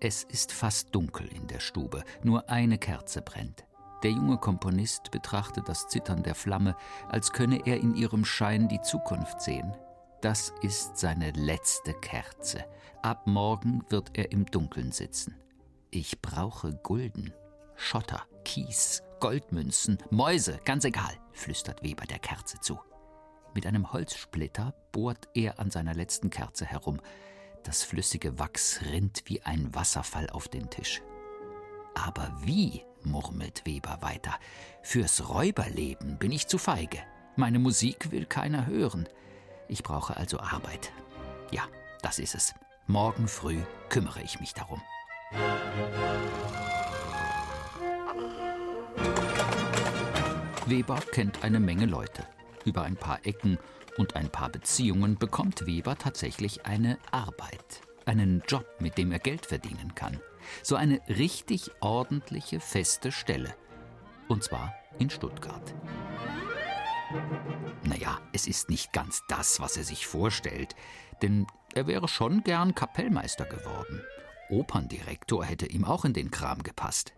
Es 0.01 0.25
ist 0.25 0.53
fast 0.53 0.95
dunkel 0.95 1.29
in 1.29 1.47
der 1.47 1.61
Stube, 1.61 2.03
nur 2.25 2.51
eine 2.51 2.79
Kerze 2.79 3.23
brennt. 3.23 3.65
Der 4.03 4.11
junge 4.11 4.39
Komponist 4.39 5.13
betrachtet 5.13 5.69
das 5.69 5.87
Zittern 5.87 6.25
der 6.25 6.35
Flamme, 6.35 6.77
als 7.09 7.33
könne 7.33 7.65
er 7.65 7.79
in 7.79 7.95
ihrem 7.95 8.25
Schein 8.25 8.69
die 8.69 8.81
Zukunft 8.81 9.41
sehen. 9.41 9.75
Das 10.21 10.53
ist 10.63 10.99
seine 10.99 11.31
letzte 11.31 11.95
Kerze. 11.95 12.65
Ab 13.03 13.27
morgen 13.27 13.85
wird 13.89 14.11
er 14.19 14.33
im 14.33 14.47
Dunkeln 14.47 14.91
sitzen. 14.91 15.37
Ich 15.91 16.21
brauche 16.21 16.75
Gulden, 16.75 17.33
Schotter, 17.77 18.23
Kies, 18.45 19.03
Goldmünzen, 19.21 19.99
Mäuse, 20.11 20.59
ganz 20.65 20.85
egal, 20.85 21.13
flüstert 21.33 21.83
Weber 21.83 22.07
der 22.07 22.19
Kerze 22.19 22.61
zu. 22.61 22.81
Mit 23.55 23.67
einem 23.67 23.93
Holzsplitter 23.93 24.75
bohrt 24.93 25.29
er 25.35 25.59
an 25.59 25.71
seiner 25.71 25.95
letzten 25.95 26.31
Kerze 26.31 26.65
herum. 26.65 27.01
Das 27.65 27.83
flüssige 27.83 28.39
Wachs 28.39 28.81
rinnt 28.91 29.23
wie 29.27 29.43
ein 29.43 29.75
Wasserfall 29.75 30.31
auf 30.31 30.49
den 30.49 30.71
Tisch. 30.71 31.03
Aber 31.95 32.33
wie, 32.41 32.85
murmelt 33.03 33.67
Weber 33.67 33.99
weiter, 34.01 34.35
fürs 34.83 35.29
Räuberleben 35.29 36.19
bin 36.19 36.33
ich 36.33 36.47
zu 36.47 36.59
feige. 36.59 36.99
Meine 37.37 37.59
Musik 37.59 38.11
will 38.11 38.27
keiner 38.27 38.67
hören. 38.67 39.09
Ich 39.69 39.83
brauche 39.83 40.17
also 40.17 40.41
Arbeit. 40.41 40.93
Ja, 41.51 41.63
das 42.03 42.19
ist 42.19 42.35
es. 42.35 42.55
Morgen 42.87 43.29
früh 43.29 43.61
kümmere 43.89 44.23
ich 44.23 44.41
mich 44.41 44.55
darum. 44.55 44.83
Weber 50.67 51.01
kennt 51.11 51.43
eine 51.43 51.61
Menge 51.61 51.87
Leute. 51.87 52.27
Über 52.65 52.83
ein 52.83 52.97
paar 52.97 53.27
Ecken 53.27 53.59
und 53.97 54.15
ein 54.17 54.31
paar 54.31 54.49
Beziehungen 54.49 55.17
bekommt 55.17 55.67
Weber 55.67 55.97
tatsächlich 55.99 56.67
eine 56.67 56.99
Arbeit, 57.11 57.81
einen 58.07 58.43
Job, 58.47 58.67
mit 58.79 58.97
dem 58.97 59.13
er 59.13 59.19
Geld 59.19 59.47
verdienen 59.47 59.95
kann. 59.95 60.21
So 60.63 60.77
eine 60.77 61.01
richtig 61.09 61.71
ordentliche, 61.81 62.61
feste 62.61 63.13
Stelle. 63.13 63.55
Und 64.29 64.45
zwar 64.45 64.73
in 64.99 65.11
Stuttgart. 65.11 65.75
Naja, 67.85 68.21
es 68.33 68.47
ist 68.47 68.71
nicht 68.71 68.93
ganz 68.93 69.23
das, 69.29 69.61
was 69.61 69.77
er 69.77 69.85
sich 69.85 70.07
vorstellt, 70.07 70.75
denn 71.21 71.47
er 71.75 71.87
wäre 71.87 72.09
schon 72.09 72.45
gern 72.45 72.75
Kapellmeister 72.75 73.45
geworden. 73.45 74.03
Operndirektor 74.49 75.45
hätte 75.45 75.67
ihm 75.67 75.85
auch 75.85 76.05
in 76.05 76.13
den 76.13 76.31
Kram 76.31 76.63
gepasst. 76.63 77.13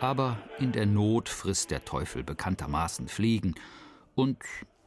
Aber 0.00 0.38
in 0.58 0.72
der 0.72 0.86
Not 0.86 1.28
frisst 1.28 1.70
der 1.70 1.84
Teufel 1.84 2.24
bekanntermaßen 2.24 3.06
Fliegen. 3.06 3.54
Und 4.14 4.38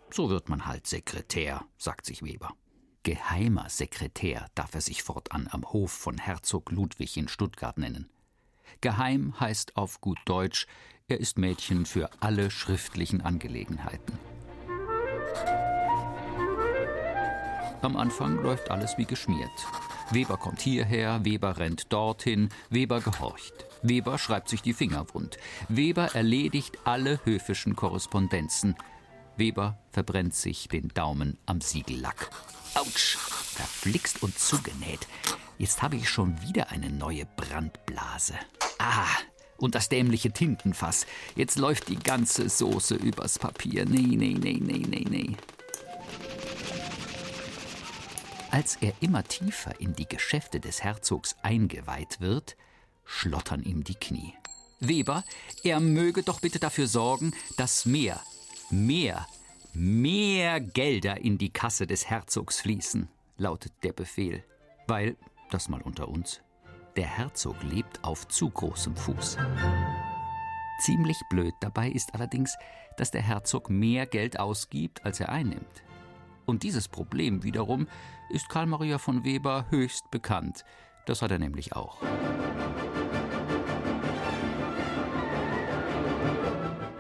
so 0.10 0.30
wird 0.30 0.50
man 0.50 0.66
halt 0.66 0.88
Sekretär, 0.88 1.66
sagt 1.78 2.06
sich 2.06 2.24
Weber. 2.24 2.56
Geheimer 3.04 3.70
Sekretär 3.70 4.48
darf 4.56 4.74
er 4.74 4.82
sich 4.82 5.04
fortan 5.04 5.48
am 5.52 5.72
Hof 5.72 5.92
von 5.92 6.18
Herzog 6.18 6.72
Ludwig 6.72 7.16
in 7.18 7.28
Stuttgart 7.28 7.78
nennen. 7.78 8.10
Geheim 8.82 9.40
heißt 9.40 9.78
auf 9.78 10.02
gut 10.02 10.20
Deutsch, 10.26 10.68
er 11.08 11.20
ist 11.20 11.38
Mädchen 11.38 11.86
für 11.86 12.10
alle 12.22 12.50
schriftlichen 12.50 13.22
Angelegenheiten. 13.22 14.18
Am 17.82 17.98
Anfang 17.98 18.42
läuft 18.42 18.72
alles 18.72 18.98
wie 18.98 19.06
geschmiert. 19.06 19.50
Weber 20.12 20.38
kommt 20.38 20.62
hierher, 20.62 21.24
Weber 21.26 21.58
rennt 21.58 21.92
dorthin, 21.92 22.50
Weber 22.70 23.02
gehorcht. 23.02 23.66
Weber 23.84 24.18
schreibt 24.18 24.50
sich 24.50 24.62
die 24.62 24.74
Finger 24.74 25.06
wund. 25.14 25.38
Weber 25.68 26.16
erledigt 26.16 26.80
alle 26.86 27.20
höfischen 27.26 27.76
Korrespondenzen. 27.76 28.76
Weber 29.36 29.78
verbrennt 29.92 30.34
sich 30.34 30.70
den 30.70 30.88
Daumen 30.90 31.38
am 31.46 31.60
Siegellack. 31.60 32.30
Autsch! 32.76 33.18
Verflixt 33.18 34.24
und 34.24 34.40
zugenäht. 34.40 35.08
Jetzt 35.58 35.82
habe 35.82 35.98
ich 35.98 36.10
schon 36.10 36.42
wieder 36.42 36.72
eine 36.72 36.90
neue 36.90 37.26
Brandblase. 37.26 38.36
Ah, 38.80 39.06
und 39.58 39.76
das 39.76 39.90
dämliche 39.90 40.32
Tintenfass. 40.32 41.06
Jetzt 41.36 41.60
läuft 41.60 41.90
die 41.90 42.00
ganze 42.00 42.50
Soße 42.50 42.96
übers 42.96 43.38
Papier. 43.38 43.86
Nee, 43.86 44.16
nee, 44.16 44.36
nee, 44.40 44.60
nee, 44.62 44.86
nee, 44.88 45.06
nee. 45.10 45.38
Als 48.50 48.78
er 48.82 48.94
immer 49.02 49.24
tiefer 49.24 49.80
in 49.80 49.94
die 49.96 50.08
Geschäfte 50.08 50.60
des 50.60 50.84
Herzogs 50.84 51.36
eingeweiht 51.42 52.22
wird, 52.22 52.56
schlottern 53.06 53.64
ihm 53.64 53.84
die 53.84 53.96
Knie. 53.96 54.34
Weber, 54.80 55.24
er 55.64 55.80
möge 55.80 56.24
doch 56.24 56.42
bitte 56.42 56.60
dafür 56.60 56.88
sorgen, 56.88 57.34
dass 57.58 57.86
mehr, 57.86 58.20
mehr, 58.70 59.28
mehr 59.74 60.60
Gelder 60.60 61.22
in 61.22 61.38
die 61.38 61.52
Kasse 61.52 61.88
des 61.88 62.10
Herzogs 62.10 62.62
fließen, 62.62 63.08
lautet 63.38 63.72
der 63.84 63.94
Befehl. 63.94 64.44
Weil, 64.88 65.16
das 65.52 65.70
mal 65.70 65.82
unter 65.82 66.10
uns, 66.10 66.42
der 66.96 67.08
Herzog 67.08 67.62
lebt 67.64 68.04
auf 68.04 68.28
zu 68.28 68.50
großem 68.50 68.96
Fuß. 68.96 69.38
Ziemlich 70.80 71.18
blöd 71.30 71.54
dabei 71.62 71.90
ist 71.90 72.14
allerdings, 72.14 72.56
dass 72.98 73.12
der 73.12 73.22
Herzog 73.22 73.70
mehr 73.70 74.06
Geld 74.06 74.40
ausgibt, 74.40 75.06
als 75.06 75.20
er 75.20 75.30
einnimmt. 75.30 75.84
Und 76.46 76.64
dieses 76.64 76.88
Problem 76.88 77.44
wiederum 77.44 77.88
ist 78.30 78.50
Karl 78.50 78.66
Maria 78.66 78.98
von 78.98 79.24
Weber 79.24 79.66
höchst 79.70 80.12
bekannt. 80.12 80.66
Das 81.06 81.22
hat 81.22 81.32
er 81.32 81.40
nämlich 81.40 81.74
auch. 81.74 82.02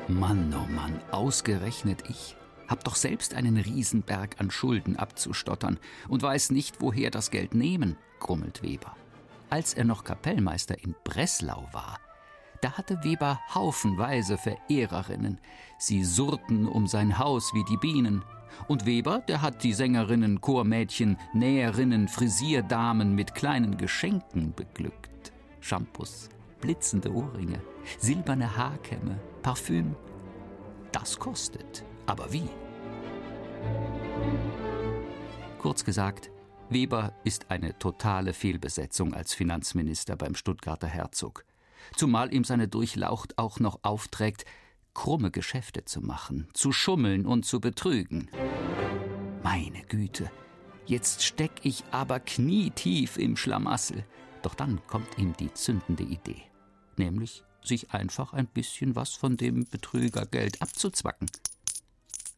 Mann, 0.07 0.53
oh 0.53 0.71
Mann, 0.71 0.99
ausgerechnet 1.11 2.03
ich. 2.09 2.35
Hab 2.67 2.83
doch 2.83 2.95
selbst 2.95 3.35
einen 3.35 3.57
Riesenberg 3.57 4.35
an 4.39 4.51
Schulden 4.51 4.97
abzustottern 4.97 5.79
und 6.07 6.21
weiß 6.21 6.51
nicht, 6.51 6.81
woher 6.81 7.09
das 7.09 7.31
Geld 7.31 7.55
nehmen, 7.55 7.95
grummelt 8.19 8.63
Weber. 8.63 8.95
Als 9.49 9.73
er 9.73 9.85
noch 9.85 10.03
Kapellmeister 10.03 10.81
in 10.83 10.95
Breslau 11.03 11.67
war, 11.71 11.99
da 12.61 12.73
hatte 12.73 13.03
Weber 13.03 13.39
haufenweise 13.53 14.37
Verehrerinnen. 14.37 15.39
Sie 15.77 16.03
surrten 16.03 16.67
um 16.67 16.87
sein 16.87 17.19
Haus 17.19 17.53
wie 17.53 17.63
die 17.65 17.77
Bienen. 17.77 18.23
Und 18.67 18.85
Weber, 18.85 19.19
der 19.27 19.41
hat 19.41 19.63
die 19.63 19.73
Sängerinnen, 19.73 20.41
Chormädchen, 20.41 21.17
Näherinnen, 21.33 22.07
Frisierdamen 22.07 23.15
mit 23.15 23.35
kleinen 23.35 23.77
Geschenken 23.77 24.53
beglückt. 24.53 25.33
Shampoos, 25.59 26.29
blitzende 26.63 27.13
Ohrringe, 27.13 27.61
silberne 27.99 28.55
Haarkämme, 28.55 29.19
Parfüm. 29.41 29.97
Das 30.93 31.19
kostet. 31.19 31.83
Aber 32.05 32.31
wie? 32.31 32.47
Kurz 35.59 35.83
gesagt, 35.83 36.31
Weber 36.69 37.11
ist 37.25 37.51
eine 37.51 37.77
totale 37.79 38.31
Fehlbesetzung 38.31 39.13
als 39.13 39.33
Finanzminister 39.33 40.15
beim 40.15 40.35
Stuttgarter 40.35 40.87
Herzog. 40.87 41.43
Zumal 41.97 42.33
ihm 42.33 42.45
seine 42.45 42.69
Durchlaucht 42.69 43.37
auch 43.37 43.59
noch 43.59 43.79
aufträgt, 43.83 44.45
krumme 44.93 45.31
Geschäfte 45.31 45.83
zu 45.83 45.99
machen, 45.99 46.47
zu 46.53 46.71
schummeln 46.71 47.25
und 47.25 47.45
zu 47.45 47.59
betrügen. 47.59 48.29
Meine 49.43 49.81
Güte, 49.83 50.31
jetzt 50.85 51.23
steck 51.23 51.51
ich 51.63 51.83
aber 51.91 52.21
knietief 52.21 53.17
im 53.17 53.35
Schlamassel. 53.35 54.05
Doch 54.43 54.55
dann 54.55 54.79
kommt 54.87 55.17
ihm 55.17 55.33
die 55.37 55.53
zündende 55.53 56.03
Idee, 56.03 56.43
nämlich 56.99 57.43
sich 57.63 57.91
einfach 57.91 58.33
ein 58.33 58.47
bisschen 58.47 58.95
was 58.95 59.13
von 59.13 59.37
dem 59.37 59.65
Betrügergeld 59.65 60.61
abzuzwacken. 60.61 61.29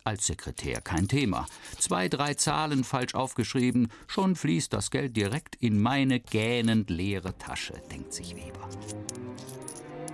Als 0.04 0.28
Sekretär 0.28 0.82
kein 0.82 1.08
Thema. 1.08 1.48
Zwei, 1.80 2.10
drei 2.10 2.36
Zahlen 2.36 2.84
falsch 2.84 3.16
aufgeschrieben, 3.16 3.88
schon 4.06 4.36
fließt 4.36 4.72
das 4.72 4.92
Geld 4.92 5.18
direkt 5.18 5.56
in 5.56 5.82
meine 5.82 6.20
gähnend 6.20 6.92
leere 6.92 7.36
Tasche, 7.40 7.74
denkt 7.92 8.14
sich 8.14 8.36
Weber. 8.36 8.70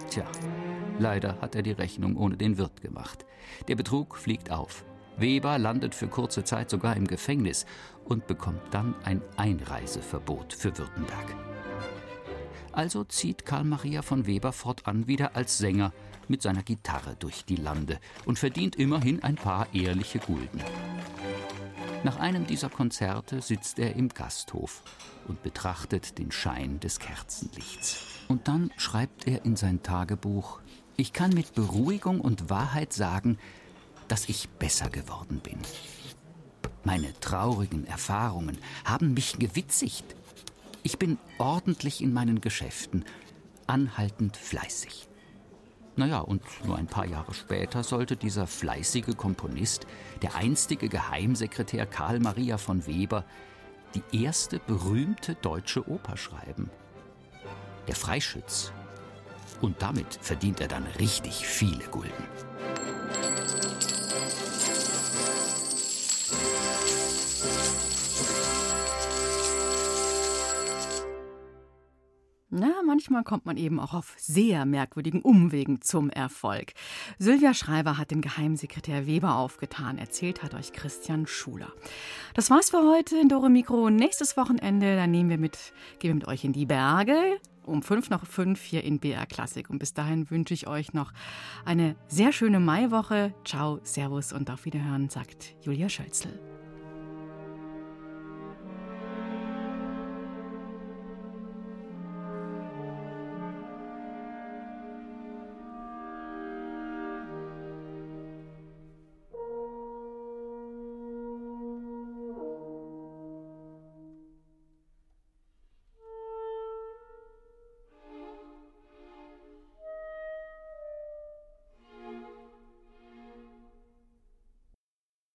Tja, 0.10 0.26
leider 0.98 1.42
hat 1.42 1.56
er 1.56 1.62
die 1.62 1.72
Rechnung 1.72 2.16
ohne 2.16 2.38
den 2.38 2.58
Wirt 2.58 2.82
gemacht. 2.82 3.26
Der 3.68 3.76
Betrug 3.76 4.18
fliegt 4.18 4.50
auf. 4.50 4.86
Weber 5.18 5.58
landet 5.60 5.94
für 5.94 6.08
kurze 6.08 6.46
Zeit 6.46 6.70
sogar 6.70 6.96
im 6.96 7.06
Gefängnis 7.06 7.66
und 8.06 8.28
bekommt 8.28 8.62
dann 8.72 8.96
ein 9.04 9.22
Einreiseverbot 9.36 10.54
für 10.54 10.78
Württemberg. 10.78 11.51
Also 12.74 13.03
zieht 13.03 13.45
Karl 13.45 13.63
Maria 13.63 14.01
von 14.01 14.26
Weber 14.26 14.53
fortan 14.53 15.07
wieder 15.07 15.36
als 15.36 15.57
Sänger 15.57 15.91
mit 16.28 16.41
seiner 16.41 16.63
Gitarre 16.63 17.15
durch 17.19 17.43
die 17.45 17.57
Lande 17.57 17.99
und 18.26 18.39
verdient 18.39 18.76
immerhin 18.78 19.22
ein 19.24 19.36
paar 19.36 19.67
ehrliche 19.74 20.19
Gulden. 20.19 20.61
Nach 22.03 22.19
einem 22.19 22.47
dieser 22.47 22.69
Konzerte 22.69 23.41
sitzt 23.41 23.78
er 23.78 23.95
im 23.95 24.09
Gasthof 24.09 24.82
und 25.28 25.43
betrachtet 25.43 26.17
den 26.17 26.32
Schein 26.32 26.80
des 26.80 26.97
Kerzenlichts. 26.97 28.05
Und 28.28 28.47
dann 28.47 28.72
schreibt 28.78 29.28
er 29.28 29.45
in 29.45 29.55
sein 29.55 29.84
Tagebuch, 29.84 30.61
ich 30.97 31.13
kann 31.13 31.32
mit 31.32 31.53
Beruhigung 31.53 32.22
und 32.22 32.49
Wahrheit 32.49 32.93
sagen, 32.93 33.38
dass 34.07 34.30
ich 34.30 34.49
besser 34.49 34.89
geworden 34.89 35.41
bin. 35.41 35.59
Meine 36.84 37.13
traurigen 37.19 37.86
Erfahrungen 37.86 38.57
haben 38.84 39.13
mich 39.13 39.38
gewitzigt. 39.38 40.15
Ich 40.84 40.97
bin 40.97 41.19
ordentlich 41.38 42.01
in 42.01 42.11
meinen 42.11 42.41
Geschäften, 42.41 43.05
anhaltend 43.67 44.36
fleißig. 44.36 45.07
Naja, 45.95 46.19
und 46.19 46.41
nur 46.65 46.77
ein 46.77 46.88
paar 46.88 47.05
Jahre 47.05 47.34
später 47.34 47.84
sollte 47.84 48.15
dieser 48.15 48.47
fleißige 48.47 49.15
Komponist, 49.15 49.86
der 50.21 50.36
einstige 50.36 50.89
Geheimsekretär 50.89 51.86
Karl 51.86 52.19
Maria 52.19 52.57
von 52.57 52.88
Weber, 52.88 53.25
die 53.93 54.23
erste 54.23 54.59
berühmte 54.59 55.36
deutsche 55.36 55.88
Oper 55.88 56.17
schreiben. 56.17 56.69
Der 57.88 57.95
Freischütz. 57.95 58.71
Und 59.59 59.82
damit 59.82 60.17
verdient 60.21 60.61
er 60.61 60.67
dann 60.67 60.86
richtig 60.97 61.45
viele 61.45 61.86
Gulden. 61.89 62.23
Manchmal 72.92 73.24
kommt 73.24 73.46
man 73.46 73.56
eben 73.56 73.80
auch 73.80 73.94
auf 73.94 74.14
sehr 74.18 74.66
merkwürdigen 74.66 75.22
Umwegen 75.22 75.82
zum 75.82 76.10
Erfolg. 76.10 76.74
Sylvia 77.20 77.54
Schreiber 77.54 77.98
hat 77.98 78.12
den 78.12 78.20
Geheimsekretär 78.20 79.08
Weber 79.08 79.38
aufgetan. 79.38 79.98
Erzählt 79.98 80.44
hat 80.44 80.54
euch 80.54 80.74
Christian 80.74 81.26
Schuler. 81.26 81.72
Das 82.34 82.50
war's 82.50 82.72
für 82.72 82.86
heute 82.86 83.18
in 83.18 83.30
Dore 83.30 83.50
Mikro. 83.50 83.89
Nächstes 83.89 84.36
Wochenende, 84.36 84.98
da 84.98 85.08
nehmen 85.08 85.30
wir 85.30 85.38
mit, 85.38 85.72
gehen 86.00 86.10
wir 86.10 86.16
mit 86.16 86.28
euch 86.28 86.44
in 86.44 86.52
die 86.52 86.66
Berge. 86.66 87.39
Um 87.64 87.82
fünf 87.82 88.10
nach 88.10 88.26
fünf 88.26 88.62
hier 88.62 88.84
in 88.84 89.00
BR 89.00 89.26
Klassik. 89.26 89.70
Und 89.70 89.80
bis 89.80 89.94
dahin 89.94 90.30
wünsche 90.30 90.54
ich 90.54 90.68
euch 90.68 90.92
noch 90.92 91.14
eine 91.64 91.96
sehr 92.10 92.34
schöne 92.34 92.60
Maiwoche. 92.60 93.34
Ciao, 93.46 93.80
Servus 93.84 94.34
und 94.34 94.52
auf 94.52 94.66
Wiederhören, 94.66 95.10
sagt 95.10 95.56
Julia 95.62 95.88
Schölzel. 95.88 96.61